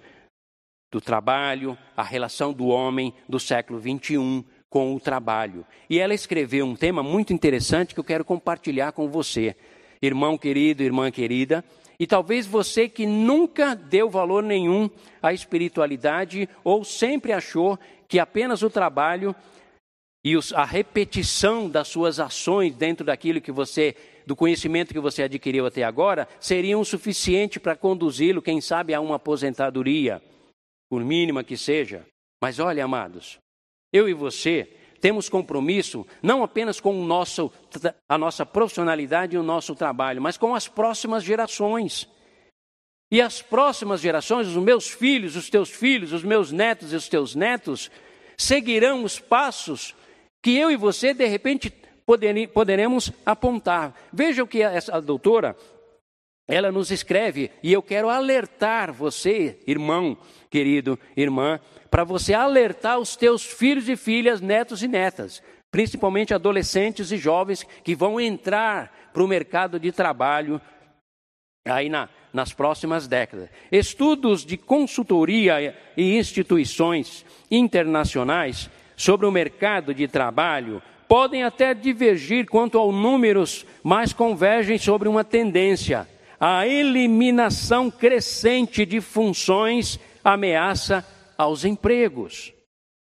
do 0.91 1.01
trabalho, 1.01 1.77
a 1.97 2.03
relação 2.03 2.53
do 2.53 2.67
homem 2.67 3.15
do 3.29 3.39
século 3.39 3.79
21 3.79 4.45
com 4.69 4.95
o 4.95 5.01
trabalho. 5.01 5.67
E 5.89 5.99
ela 5.99 6.15
escreveu 6.15 6.65
um 6.65 6.75
tema 6.75 7.03
muito 7.03 7.33
interessante 7.33 7.95
que 7.95 8.01
eu 8.01 8.05
quero 8.05 8.25
compartilhar 8.25 8.93
com 8.93 9.09
você, 9.09 9.55
irmão 10.01 10.39
querido, 10.39 10.83
irmã 10.83 11.11
querida. 11.11 11.65
E 11.99 12.07
talvez 12.07 12.47
você 12.47 12.89
que 12.89 13.07
nunca 13.07 13.75
deu 13.75 14.09
valor 14.09 14.43
nenhum 14.43 14.91
à 15.23 15.33
espiritualidade 15.33 16.49
ou 16.65 16.85
sempre 16.85 17.33
achou 17.33 17.79
que 18.09 18.19
apenas 18.19 18.63
o 18.63 18.71
trabalho 18.71 19.35
e 20.25 20.39
a 20.55 20.65
repetição 20.65 21.69
das 21.69 21.89
suas 21.89 22.21
ações 22.21 22.75
dentro 22.75 23.05
daquilo 23.05 23.41
que 23.41 23.51
você, 23.51 23.97
do 24.25 24.37
conhecimento 24.37 24.95
que 24.95 25.01
você 25.01 25.25
adquiriu 25.25 25.67
até 25.67 25.83
agora, 25.83 26.29
seriam 26.39 26.85
suficiente 26.85 27.59
para 27.59 27.75
conduzi-lo, 27.75 28.41
quem 28.41 28.61
sabe, 28.61 28.95
a 28.95 29.01
uma 29.01 29.17
aposentadoria, 29.17 30.23
por 30.89 31.05
mínima 31.05 31.43
que 31.43 31.57
seja. 31.57 32.07
Mas 32.41 32.61
olha, 32.61 32.85
amados, 32.85 33.39
eu 33.93 34.09
e 34.09 34.15
você 34.15 34.69
temos 35.03 35.29
compromisso 35.29 36.07
não 36.23 36.45
apenas 36.45 36.79
com 36.79 36.97
o 36.97 37.05
nosso, 37.05 37.51
a 38.09 38.17
nossa 38.17 38.47
profissionalidade 38.47 39.35
e 39.35 39.39
o 39.39 39.43
nosso 39.43 39.75
trabalho, 39.75 40.23
mas 40.23 40.39
com 40.39 40.55
as 40.55 40.69
próximas 40.69 41.25
gerações. 41.25 42.09
E 43.11 43.21
as 43.21 43.43
próximas 43.43 44.01
gerações, 44.01 44.47
os 44.47 44.57
meus 44.57 44.89
filhos, 44.89 45.35
os 45.35 45.51
teus 45.51 45.71
filhos, 45.71 46.13
os 46.13 46.23
meus 46.23 46.53
netos 46.53 46.93
e 46.93 46.97
os 46.97 47.09
teus 47.09 47.35
netos, 47.35 47.91
seguirão 48.39 49.03
os 49.03 49.19
passos 49.19 49.93
que 50.41 50.57
eu 50.57 50.71
e 50.71 50.77
você, 50.77 51.13
de 51.13 51.27
repente, 51.27 51.71
poderemos 52.55 53.11
apontar. 53.27 53.95
Veja 54.13 54.45
o 54.45 54.47
que 54.47 54.63
essa 54.63 55.01
doutora, 55.01 55.57
ela 56.53 56.71
nos 56.71 56.91
escreve, 56.91 57.51
e 57.63 57.73
eu 57.73 57.83
quero 57.83 58.11
alertar 58.11 58.93
você, 58.93 59.59
irmão, 59.67 60.19
querido, 60.51 60.99
irmã, 61.17 61.59
para 61.91 62.05
você 62.05 62.35
alertar 62.35 62.99
os 62.99 63.17
teus 63.17 63.43
filhos 63.43 63.89
e 63.89 63.97
filhas, 63.97 64.43
netos 64.43 64.83
e 64.83 64.87
netas, 64.87 65.43
principalmente 65.71 66.35
adolescentes 66.35 67.11
e 67.11 67.17
jovens 67.17 67.67
que 67.83 67.95
vão 67.95 68.21
entrar 68.21 69.11
para 69.15 69.25
o 69.25 69.27
mercado 69.27 69.81
de 69.81 69.91
trabalho 69.91 70.61
aí 71.65 71.89
na, 71.89 72.11
nas 72.35 72.53
próximas 72.53 73.09
décadas. 73.09 73.49
Estudos 73.71 74.45
de 74.45 74.59
consultoria 74.59 75.75
e 75.97 76.19
instituições 76.19 77.25
internacionais 77.51 78.69
sobre 78.95 79.25
o 79.25 79.33
mercado 79.33 79.95
de 79.95 80.07
trabalho 80.07 80.83
podem 81.09 81.45
até 81.45 81.73
divergir 81.73 82.45
quanto 82.45 82.77
aos 82.77 82.95
números, 82.95 83.65
mas 83.83 84.13
convergem 84.13 84.77
sobre 84.77 85.09
uma 85.09 85.25
tendência. 85.25 86.07
A 86.45 86.67
eliminação 86.67 87.89
crescente 87.89 88.85
de 88.85 89.01
funções 89.01 90.01
ameaça 90.25 91.07
aos 91.39 91.65
empregos. 91.65 92.53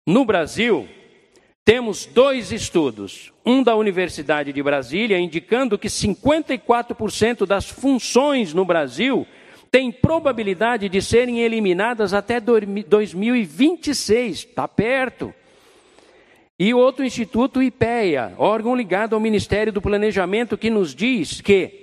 No 0.05 0.25
Brasil, 0.25 0.89
temos 1.65 2.05
dois 2.05 2.51
estudos, 2.51 3.33
um 3.47 3.63
da 3.63 3.77
Universidade 3.77 4.53
de 4.53 4.61
Brasília, 4.61 5.21
indicando 5.21 5.79
que 5.79 5.87
54% 5.87 7.47
das 7.47 7.71
funções 7.71 8.53
no 8.53 8.65
Brasil 8.65 9.25
têm 9.71 9.93
probabilidade 9.93 10.89
de 10.89 11.01
serem 11.01 11.43
eliminadas 11.43 12.13
até 12.13 12.41
2026, 12.41 14.39
está 14.39 14.67
perto. 14.67 15.33
E 16.59 16.75
outro 16.75 17.05
instituto, 17.05 17.63
IPEA, 17.63 18.35
órgão 18.37 18.75
ligado 18.75 19.15
ao 19.15 19.21
Ministério 19.21 19.73
do 19.73 19.81
Planejamento, 19.81 20.59
que 20.59 20.71
nos 20.71 20.93
diz 20.93 21.41
que 21.41 21.82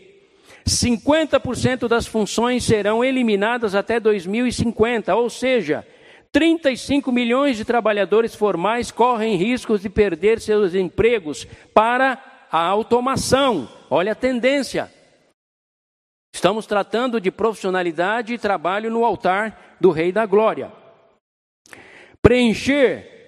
50% 0.69 1.87
das 1.87 2.07
funções 2.07 2.63
serão 2.63 3.03
eliminadas 3.03 3.75
até 3.75 3.99
2050, 3.99 5.15
ou 5.15 5.29
seja, 5.29 5.85
35 6.31 7.11
milhões 7.11 7.57
de 7.57 7.65
trabalhadores 7.65 8.35
formais 8.35 8.91
correm 8.91 9.35
riscos 9.35 9.81
de 9.81 9.89
perder 9.89 10.39
seus 10.39 10.75
empregos 10.75 11.45
para 11.73 12.47
a 12.51 12.61
automação. 12.61 13.67
Olha 13.89 14.11
a 14.13 14.15
tendência. 14.15 14.91
Estamos 16.33 16.65
tratando 16.65 17.19
de 17.19 17.31
profissionalidade 17.31 18.33
e 18.33 18.37
trabalho 18.37 18.91
no 18.91 19.03
altar 19.03 19.77
do 19.81 19.89
Rei 19.89 20.11
da 20.11 20.25
Glória. 20.25 20.71
Preencher 22.21 23.19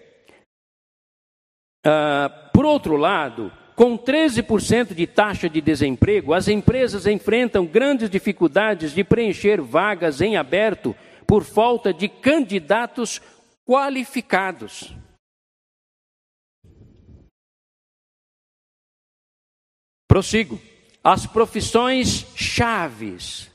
Uh, 1.82 2.52
por 2.54 2.64
outro 2.64 2.96
lado, 2.96 3.52
com 3.82 3.98
13% 3.98 4.94
de 4.94 5.08
taxa 5.08 5.50
de 5.50 5.60
desemprego, 5.60 6.36
as 6.36 6.48
empresas 6.48 7.08
enfrentam 7.08 7.66
grandes 7.66 8.12
dificuldades 8.12 8.94
de 8.94 9.04
preencher 9.04 9.60
vagas 9.60 10.22
em 10.22 10.38
aberto 10.38 10.96
por 11.26 11.44
falta 11.44 11.92
de 11.92 12.08
candidatos 12.08 13.20
qualificados. 13.66 14.96
Prossigo. 20.08 20.62
As 21.04 21.26
profissões 21.26 22.28
chaves. 22.36 23.50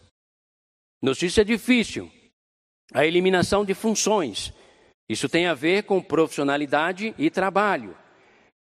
Notícia 1.00 1.44
difícil. 1.44 2.10
A 2.92 3.06
eliminação 3.06 3.64
de 3.64 3.74
funções. 3.74 4.52
Isso 5.08 5.28
tem 5.28 5.46
a 5.46 5.54
ver 5.54 5.84
com 5.84 6.02
profissionalidade 6.02 7.14
e 7.16 7.30
trabalho. 7.30 7.96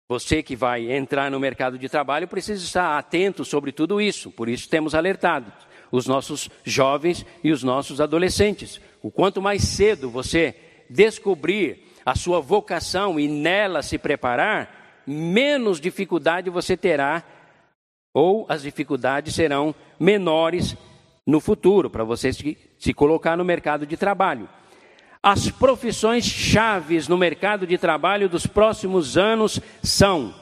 Você 0.09 0.41
que 0.41 0.55
vai 0.55 0.89
entrar 0.89 1.29
no 1.29 1.39
mercado 1.39 1.77
de 1.77 1.89
trabalho 1.89 2.27
precisa 2.27 2.63
estar 2.63 2.97
atento 2.97 3.43
sobre 3.43 3.73
tudo 3.73 3.99
isso. 3.99 4.31
Por 4.31 4.47
isso 4.47 4.69
temos 4.69 4.95
alertado 4.95 5.51
os 5.91 6.07
nossos 6.07 6.49
jovens 6.63 7.25
e 7.43 7.51
os 7.51 7.61
nossos 7.61 7.99
adolescentes. 7.99 8.79
O 9.01 9.11
quanto 9.11 9.41
mais 9.41 9.63
cedo 9.63 10.09
você 10.09 10.55
descobrir 10.89 11.87
a 12.05 12.15
sua 12.15 12.39
vocação 12.39 13.19
e 13.19 13.27
nela 13.27 13.81
se 13.81 13.97
preparar, 13.97 15.03
menos 15.05 15.79
dificuldade 15.79 16.49
você 16.49 16.77
terá 16.77 17.23
ou 18.13 18.45
as 18.47 18.61
dificuldades 18.61 19.35
serão 19.35 19.75
menores 19.99 20.75
no 21.25 21.41
futuro 21.41 21.89
para 21.89 22.05
você 22.05 22.31
se, 22.31 22.93
colocar 22.95 23.35
no 23.35 23.43
mercado 23.43 23.85
de 23.85 23.97
trabalho. 23.97 24.47
As 25.29 25.49
profissões 25.49 26.23
chaves 26.23 27.09
no 27.09 27.17
mercado 27.17 27.67
de 27.67 27.77
trabalho 27.77 28.29
dos 28.29 28.47
próximos 28.47 29.17
anos 29.17 29.59
são: 29.83 30.33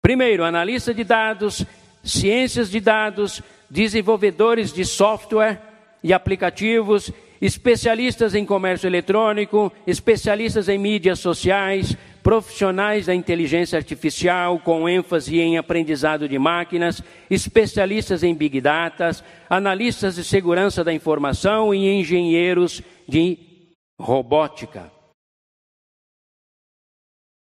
primeiro, 0.00 0.44
analista 0.44 0.94
de 0.94 1.02
dados, 1.02 1.66
ciências 2.04 2.70
de 2.70 2.78
dados, 2.78 3.42
desenvolvedores 3.68 4.72
de 4.72 4.84
software 4.84 5.60
e 6.04 6.12
aplicativos, 6.12 7.10
especialistas 7.40 8.36
em 8.36 8.46
comércio 8.46 8.86
eletrônico, 8.86 9.72
especialistas 9.84 10.68
em 10.68 10.78
mídias 10.78 11.18
sociais, 11.18 11.96
profissionais 12.22 13.06
da 13.06 13.14
inteligência 13.14 13.76
artificial 13.76 14.60
com 14.60 14.88
ênfase 14.88 15.40
em 15.40 15.58
aprendizado 15.58 16.28
de 16.28 16.38
máquinas, 16.38 17.02
especialistas 17.28 18.22
em 18.22 18.36
big 18.36 18.60
data, 18.60 19.10
analistas 19.50 20.14
de 20.14 20.22
segurança 20.22 20.84
da 20.84 20.94
informação 20.94 21.74
e 21.74 21.88
engenheiros 21.88 22.80
de 23.08 23.55
robótica. 23.98 24.90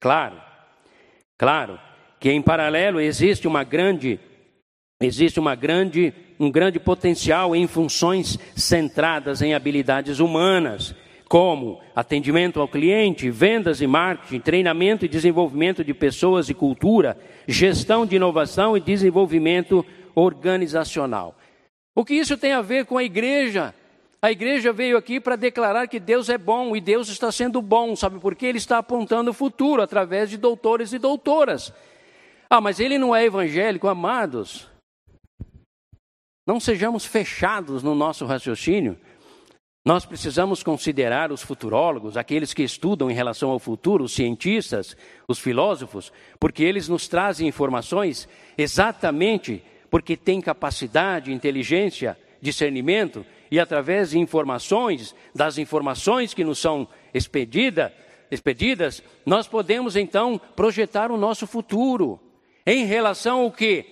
Claro, 0.02 0.42
claro 1.38 1.80
que 2.20 2.30
em 2.32 2.42
paralelo 2.42 3.00
existe 3.00 3.48
uma 3.48 3.64
grande 3.64 4.20
existe 5.02 5.40
uma 5.40 5.56
grande 5.56 6.14
um 6.40 6.52
grande 6.52 6.80
potencial 6.80 7.56
em 7.56 7.68
funções 7.68 8.38
centradas 8.56 9.42
em 9.42 9.54
habilidades 9.54 10.20
humanas, 10.20 10.96
como 11.28 11.82
atendimento 11.96 12.60
ao 12.60 12.68
cliente, 12.68 13.30
vendas 13.30 13.82
e 13.82 13.88
marketing, 13.88 14.40
treinamento 14.40 15.06
e 15.06 15.10
desenvolvimento 15.10 15.84
de 15.84 15.94
pessoas 15.94 16.50
e 16.50 16.54
cultura, 16.54 17.18
gestão 17.48 18.06
de 18.06 18.16
inovação 18.16 18.76
e 18.76 18.82
desenvolvimento 18.82 19.86
organizacional. 20.14 21.36
O 21.96 22.04
que 22.04 22.14
isso 22.14 22.38
tem 22.38 22.54
a 22.54 22.62
ver 22.62 22.86
com 22.86 22.98
a 22.98 23.04
igreja? 23.04 23.74
A 24.24 24.32
igreja 24.32 24.72
veio 24.72 24.96
aqui 24.96 25.20
para 25.20 25.36
declarar 25.36 25.86
que 25.86 26.00
Deus 26.00 26.30
é 26.30 26.38
bom 26.38 26.78
e 26.78 26.80
Deus 26.80 27.10
está 27.10 27.30
sendo 27.30 27.62
bom, 27.62 27.94
sabe 27.94 28.20
por 28.20 28.36
quê? 28.36 28.46
Ele 28.46 28.58
está 28.58 28.78
apontando 28.78 29.32
o 29.32 29.34
futuro 29.34 29.82
através 29.82 30.30
de 30.30 30.38
doutores 30.38 30.94
e 30.94 30.98
doutoras. 30.98 31.74
Ah, 32.50 32.62
mas 32.62 32.80
ele 32.80 32.98
não 32.98 33.14
é 33.14 33.26
evangélico, 33.26 33.86
amados. 33.86 34.70
Não 36.48 36.58
sejamos 36.58 37.04
fechados 37.04 37.84
no 37.84 37.94
nosso 37.94 38.26
raciocínio. 38.26 38.98
Nós 39.86 40.06
precisamos 40.06 40.64
considerar 40.64 41.30
os 41.30 41.42
futurólogos, 41.42 42.16
aqueles 42.16 42.54
que 42.54 42.64
estudam 42.64 43.12
em 43.12 43.14
relação 43.14 43.50
ao 43.50 43.60
futuro, 43.60 44.06
os 44.06 44.14
cientistas, 44.14 44.96
os 45.28 45.38
filósofos, 45.38 46.14
porque 46.40 46.64
eles 46.64 46.88
nos 46.88 47.10
trazem 47.10 47.46
informações 47.46 48.30
exatamente 48.58 49.62
porque 49.90 50.16
têm 50.16 50.40
capacidade, 50.40 51.34
inteligência, 51.34 52.18
discernimento 52.42 53.26
e 53.54 53.60
através 53.60 54.10
de 54.10 54.18
informações, 54.18 55.14
das 55.32 55.60
informações 55.60 56.34
que 56.34 56.44
nos 56.44 56.58
são 56.58 56.88
expedida, 57.14 57.94
expedidas, 58.32 59.04
nós 59.24 59.48
podemos 59.48 59.96
então 59.96 60.42
projetar 60.56 61.12
o 61.12 61.18
nosso 61.18 61.46
futuro 61.46 62.20
em 62.66 62.84
relação 62.84 63.42
ao 63.42 63.52
que? 63.52 63.86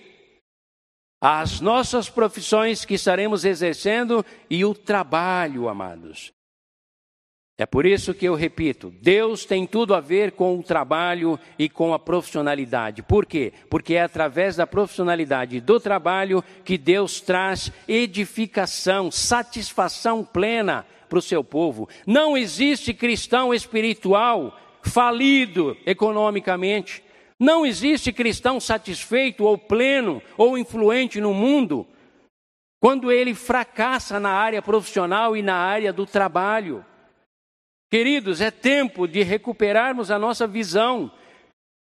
As 1.20 1.60
nossas 1.60 2.10
profissões 2.10 2.84
que 2.84 2.94
estaremos 2.94 3.44
exercendo 3.44 4.26
e 4.50 4.64
o 4.64 4.74
trabalho, 4.74 5.68
amados. 5.68 6.32
É 7.58 7.66
por 7.66 7.84
isso 7.84 8.14
que 8.14 8.24
eu 8.24 8.34
repito: 8.34 8.92
Deus 9.00 9.44
tem 9.44 9.66
tudo 9.66 9.94
a 9.94 10.00
ver 10.00 10.32
com 10.32 10.58
o 10.58 10.62
trabalho 10.62 11.38
e 11.58 11.68
com 11.68 11.92
a 11.92 11.98
profissionalidade. 11.98 13.02
Por 13.02 13.26
quê? 13.26 13.52
Porque 13.68 13.94
é 13.94 14.02
através 14.02 14.56
da 14.56 14.66
profissionalidade 14.66 15.60
do 15.60 15.78
trabalho 15.78 16.42
que 16.64 16.78
Deus 16.78 17.20
traz 17.20 17.70
edificação, 17.86 19.10
satisfação 19.10 20.24
plena 20.24 20.86
para 21.08 21.18
o 21.18 21.22
seu 21.22 21.44
povo. 21.44 21.88
Não 22.06 22.36
existe 22.36 22.94
cristão 22.94 23.52
espiritual 23.52 24.58
falido 24.82 25.76
economicamente. 25.84 27.02
Não 27.38 27.66
existe 27.66 28.12
cristão 28.12 28.58
satisfeito 28.60 29.44
ou 29.44 29.58
pleno 29.58 30.22
ou 30.38 30.56
influente 30.56 31.20
no 31.20 31.34
mundo 31.34 31.86
quando 32.80 33.12
ele 33.12 33.34
fracassa 33.34 34.18
na 34.18 34.30
área 34.30 34.62
profissional 34.62 35.36
e 35.36 35.42
na 35.42 35.54
área 35.54 35.92
do 35.92 36.06
trabalho. 36.06 36.84
Queridos, 37.92 38.40
é 38.40 38.50
tempo 38.50 39.06
de 39.06 39.22
recuperarmos 39.22 40.10
a 40.10 40.18
nossa 40.18 40.46
visão 40.46 41.12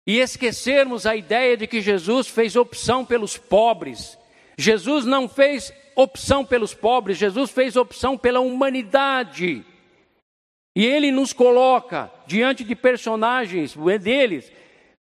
e 0.08 0.18
esquecermos 0.18 1.06
a 1.06 1.16
ideia 1.16 1.56
de 1.56 1.68
que 1.68 1.80
Jesus 1.80 2.28
fez 2.28 2.56
opção 2.56 3.06
pelos 3.06 3.38
pobres. 3.38 4.18
Jesus 4.58 5.06
não 5.06 5.30
fez 5.30 5.72
opção 5.96 6.44
pelos 6.44 6.74
pobres, 6.74 7.20
Jesus 7.20 7.52
fez 7.52 7.76
opção 7.76 8.18
pela 8.18 8.40
humanidade. 8.40 9.64
E 10.76 10.84
ele 10.84 11.12
nos 11.12 11.34
coloca 11.34 12.12
diante 12.26 12.64
de 12.64 12.76
personagens 12.76 13.76
deles, 14.02 14.52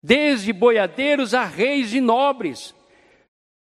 desde 0.01 0.51
boiadeiros 0.51 1.35
a 1.35 1.43
reis 1.43 1.93
e 1.93 2.01
nobres. 2.01 2.73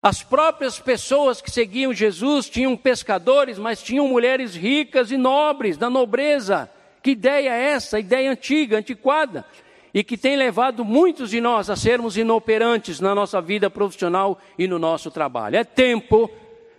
As 0.04 0.22
próprias 0.22 0.80
pessoas 0.80 1.42
que 1.42 1.50
seguiam 1.50 1.92
Jesus 1.92 2.48
tinham 2.48 2.78
pescadores, 2.78 3.58
mas 3.58 3.82
tinham 3.82 4.08
mulheres 4.08 4.54
ricas 4.54 5.12
e 5.12 5.18
nobres, 5.18 5.78
da 5.78 5.90
nobreza. 5.90 6.72
Que 7.02 7.12
ideia 7.12 7.50
é 7.50 7.72
essa? 7.72 8.00
Ideia 8.00 8.32
antiga, 8.32 8.78
antiquada, 8.78 9.46
e 9.94 10.04
que 10.04 10.18
tem 10.18 10.36
levado 10.36 10.84
muitos 10.84 11.30
de 11.30 11.42
nós 11.42 11.70
a 11.70 11.76
sermos 11.76 12.18
inoperantes 12.18 13.00
na 13.00 13.16
nossa 13.16 13.42
vida 13.42 13.70
profissional 13.70 14.40
e 14.58 14.68
no 14.68 14.78
nosso 14.78 15.10
trabalho. 15.10 15.56
É 15.56 15.64
tempo 15.64 16.30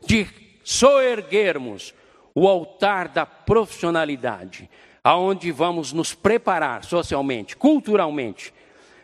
de 0.07 0.27
soerguermos 0.62 1.95
o 2.35 2.47
altar 2.47 3.09
da 3.09 3.27
profissionalidade, 3.27 4.69
aonde 5.03 5.51
vamos 5.51 5.93
nos 5.93 6.14
preparar 6.14 6.85
socialmente, 6.85 7.57
culturalmente, 7.57 8.53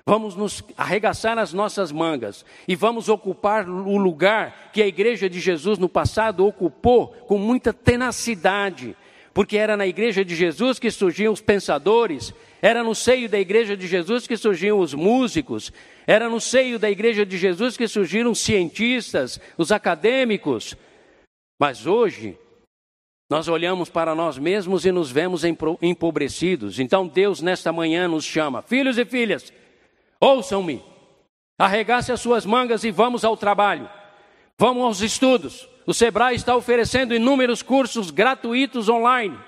vamos 0.07 0.37
nos 0.37 0.63
arregaçar 0.77 1.39
as 1.39 1.53
nossas 1.53 1.91
mangas 1.91 2.45
e 2.69 2.77
vamos 2.77 3.09
ocupar 3.09 3.69
o 3.69 3.97
lugar 3.97 4.71
que 4.73 4.83
a 4.83 4.87
igreja 4.87 5.29
de 5.29 5.41
Jesus 5.41 5.79
no 5.79 5.89
passado 5.89 6.47
ocupou 6.47 7.09
com 7.27 7.39
muita 7.39 7.73
tenacidade 7.73 8.95
porque 9.35 9.59
era 9.59 9.77
na 9.77 9.85
igreja 9.85 10.25
de 10.25 10.37
Jesus 10.37 10.79
que 10.79 10.89
surgiam 10.93 11.33
os 11.33 11.41
pensadores, 11.41 12.33
era 12.63 12.85
no 12.85 12.95
seio 12.95 13.29
da 13.29 13.39
igreja 13.39 13.77
de 13.77 13.89
Jesus 13.89 14.29
que 14.29 14.37
surgiam 14.37 14.79
os 14.79 14.95
músicos, 14.95 15.73
era 16.07 16.29
no 16.29 16.41
seio 16.41 16.79
da 16.79 16.89
igreja 16.89 17.27
de 17.27 17.37
Jesus 17.37 17.77
que 17.77 17.89
surgiram 17.89 18.31
os 18.31 18.39
cientistas, 18.39 19.41
os 19.59 19.73
acadêmicos. 19.73 20.77
Mas 21.59 21.85
hoje, 21.85 22.39
nós 23.29 23.49
olhamos 23.49 23.91
para 23.91 24.15
nós 24.15 24.39
mesmos 24.39 24.87
e 24.87 24.93
nos 24.93 25.11
vemos 25.11 25.43
empobrecidos. 25.83 26.79
Então 26.79 27.09
Deus, 27.09 27.43
nesta 27.43 27.73
manhã, 27.73 28.07
nos 28.07 28.25
chama: 28.25 28.63
Filhos 28.63 28.99
e 28.99 29.05
filhas, 29.05 29.53
ouçam-me, 30.21 30.81
arregace 31.59 32.13
as 32.13 32.21
suas 32.21 32.47
mangas 32.47 32.85
e 32.85 32.93
vamos 32.93 33.25
ao 33.25 33.37
trabalho, 33.37 33.91
vamos 34.57 34.85
aos 34.85 35.01
estudos. 35.01 35.74
O 35.87 35.93
Sebrae 35.93 36.35
está 36.35 36.57
oferecendo 36.57 37.15
inúmeros 37.15 37.63
cursos 37.63 38.11
gratuitos 38.11 38.89
online. 38.89 39.39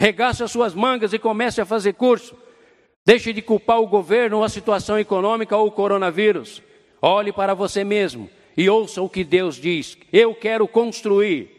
Regace 0.00 0.42
as 0.42 0.50
suas 0.50 0.74
mangas 0.74 1.12
e 1.12 1.18
comece 1.18 1.60
a 1.60 1.66
fazer 1.66 1.92
curso. 1.94 2.34
Deixe 3.06 3.32
de 3.32 3.40
culpar 3.40 3.80
o 3.80 3.86
governo 3.86 4.42
a 4.42 4.48
situação 4.48 4.98
econômica 4.98 5.56
ou 5.56 5.68
o 5.68 5.72
coronavírus. 5.72 6.62
Olhe 7.00 7.32
para 7.32 7.54
você 7.54 7.84
mesmo 7.84 8.28
e 8.56 8.68
ouça 8.68 9.00
o 9.00 9.08
que 9.08 9.22
Deus 9.22 9.56
diz. 9.56 9.96
Eu 10.12 10.34
quero 10.34 10.66
construir, 10.66 11.50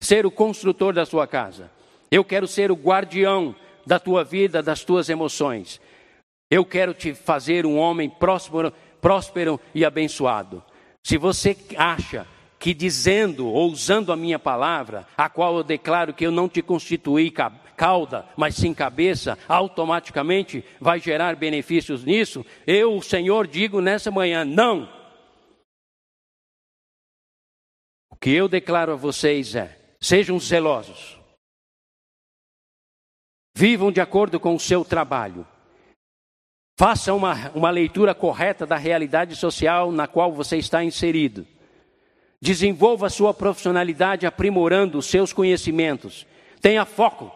ser 0.00 0.26
o 0.26 0.30
construtor 0.30 0.92
da 0.92 1.06
sua 1.06 1.26
casa. 1.26 1.70
Eu 2.10 2.24
quero 2.24 2.46
ser 2.48 2.72
o 2.72 2.76
guardião 2.76 3.54
da 3.86 3.98
tua 3.98 4.24
vida, 4.24 4.62
das 4.62 4.84
tuas 4.84 5.08
emoções. 5.08 5.80
Eu 6.50 6.64
quero 6.64 6.92
te 6.92 7.14
fazer 7.14 7.64
um 7.64 7.78
homem 7.78 8.10
próspero, 8.10 8.72
próspero 9.00 9.60
e 9.72 9.84
abençoado. 9.84 10.62
Se 11.02 11.16
você 11.16 11.56
acha 11.76 12.26
que 12.60 12.74
dizendo 12.74 13.48
ou 13.48 13.70
usando 13.70 14.12
a 14.12 14.16
minha 14.16 14.38
palavra, 14.38 15.06
a 15.16 15.30
qual 15.30 15.56
eu 15.56 15.64
declaro 15.64 16.12
que 16.12 16.26
eu 16.26 16.30
não 16.30 16.46
te 16.46 16.60
constituí 16.60 17.32
cauda, 17.74 18.28
mas 18.36 18.54
sim 18.54 18.74
cabeça, 18.74 19.38
automaticamente 19.48 20.62
vai 20.78 21.00
gerar 21.00 21.34
benefícios 21.36 22.04
nisso? 22.04 22.44
Eu, 22.66 22.94
o 22.98 23.02
Senhor, 23.02 23.46
digo 23.46 23.80
nessa 23.80 24.10
manhã: 24.10 24.44
não. 24.44 24.86
O 28.10 28.16
que 28.16 28.30
eu 28.30 28.46
declaro 28.46 28.92
a 28.92 28.96
vocês 28.96 29.54
é: 29.54 29.78
sejam 29.98 30.38
zelosos, 30.38 31.18
vivam 33.56 33.90
de 33.90 34.02
acordo 34.02 34.38
com 34.38 34.54
o 34.54 34.60
seu 34.60 34.84
trabalho. 34.84 35.46
Faça 36.78 37.14
uma, 37.14 37.50
uma 37.54 37.70
leitura 37.70 38.14
correta 38.14 38.66
da 38.66 38.76
realidade 38.76 39.34
social 39.34 39.90
na 39.90 40.06
qual 40.06 40.30
você 40.30 40.58
está 40.58 40.84
inserido. 40.84 41.46
Desenvolva 42.42 43.10
sua 43.10 43.34
profissionalidade 43.34 44.26
aprimorando 44.26 44.98
os 44.98 45.06
seus 45.06 45.32
conhecimentos. 45.32 46.26
Tenha 46.60 46.86
foco, 46.86 47.30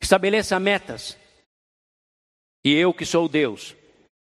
estabeleça 0.00 0.58
metas. 0.58 1.16
E 2.64 2.74
eu, 2.74 2.92
que 2.92 3.04
sou 3.04 3.28
Deus, 3.28 3.76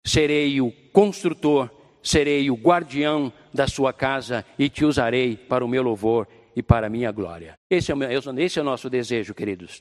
serei 0.07 0.61
o 0.61 0.71
construtor, 0.93 1.71
serei 2.03 2.51
o 2.51 2.55
guardião 2.55 3.33
da 3.55 3.67
sua 3.67 3.93
casa 3.93 4.45
e 4.59 4.69
te 4.69 4.85
usarei 4.85 5.37
para 5.37 5.65
o 5.65 5.69
meu 5.69 5.83
louvor 5.83 6.29
e 6.55 6.63
para 6.63 6.89
a 6.89 6.91
minha 6.91 7.11
glória. 7.11 7.55
Esse 7.71 7.91
é 7.91 7.95
o, 7.95 7.97
meu, 7.97 8.11
esse 8.11 8.59
é 8.59 8.63
o 8.63 8.65
nosso 8.65 8.91
desejo, 8.91 9.35
queridos. 9.35 9.81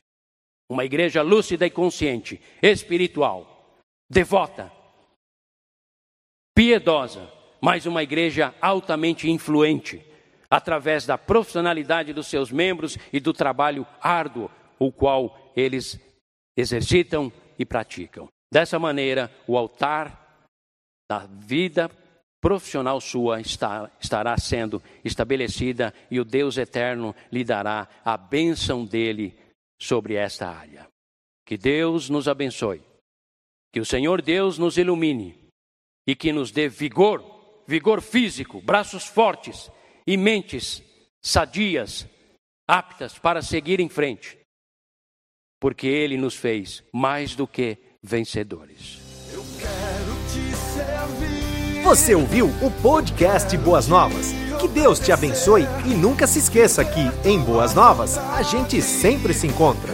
Uma 0.70 0.86
igreja 0.86 1.22
lúcida 1.22 1.66
e 1.66 1.70
consciente, 1.70 2.40
espiritual, 2.62 3.80
devota, 4.10 4.72
piedosa, 6.56 7.32
mas 7.62 7.86
uma 7.86 8.04
igreja 8.04 8.54
altamente 8.62 9.30
influente 9.30 10.07
através 10.50 11.06
da 11.06 11.18
profissionalidade 11.18 12.14
dos 12.14 12.28
seus 12.28 12.52
membros 12.52 12.98
e 13.12 13.20
do 13.20 13.34
trabalho 13.34 13.86
árduo, 14.02 14.50
o 14.80 14.92
qual 14.92 15.52
eles 15.56 16.00
exercitam 16.56 17.32
e 17.58 17.66
praticam. 17.66 18.28
Dessa 18.52 18.80
maneira, 18.80 19.32
o 19.46 19.58
altar 19.58 20.26
da 21.10 21.26
vida 21.26 21.90
profissional 22.40 23.02
sua 23.02 23.42
está, 23.42 23.92
estará 24.00 24.38
sendo 24.38 24.82
estabelecida 25.04 25.94
e 26.10 26.20
o 26.20 26.26
Deus 26.26 26.58
eterno 26.58 27.16
lhe 27.32 27.44
dará 27.44 27.88
a 28.06 28.16
bênção 28.16 28.86
dele 28.86 29.38
sobre 29.82 30.16
esta 30.16 30.48
área. 30.48 30.88
Que 31.46 31.58
Deus 31.58 32.10
nos 32.10 32.28
abençoe, 32.28 32.82
que 33.74 33.80
o 33.80 33.86
Senhor 33.86 34.22
Deus 34.22 34.58
nos 34.58 34.78
ilumine 34.78 35.36
e 36.06 36.16
que 36.16 36.32
nos 36.32 36.52
dê 36.52 36.70
vigor, 36.70 37.64
vigor 37.68 38.02
físico, 38.02 38.62
braços 38.62 39.06
fortes 39.06 39.70
e 40.08 40.16
mentes 40.16 40.82
sadias, 41.22 42.08
aptas 42.66 43.20
para 43.20 43.42
seguir 43.42 43.82
em 43.82 43.90
frente, 43.90 44.40
porque 45.60 45.88
Ele 45.88 46.16
nos 46.16 46.36
fez 46.36 46.82
mais 46.94 47.36
do 47.36 47.46
que 47.46 47.78
vencedores. 48.02 49.02
Você 51.84 52.16
ouviu 52.16 52.48
o 52.62 52.72
podcast 52.82 53.56
Boas 53.58 53.88
Novas? 53.88 54.34
Que 54.60 54.68
Deus 54.68 55.00
te 55.00 55.12
abençoe 55.12 55.64
e 55.86 55.94
nunca 55.94 56.26
se 56.26 56.40
esqueça 56.40 56.84
que, 56.84 57.00
em 57.28 57.40
Boas 57.40 57.74
Novas, 57.74 58.18
a 58.18 58.42
gente 58.42 58.82
sempre 58.82 59.34
se 59.34 59.48
encontra. 59.48 59.94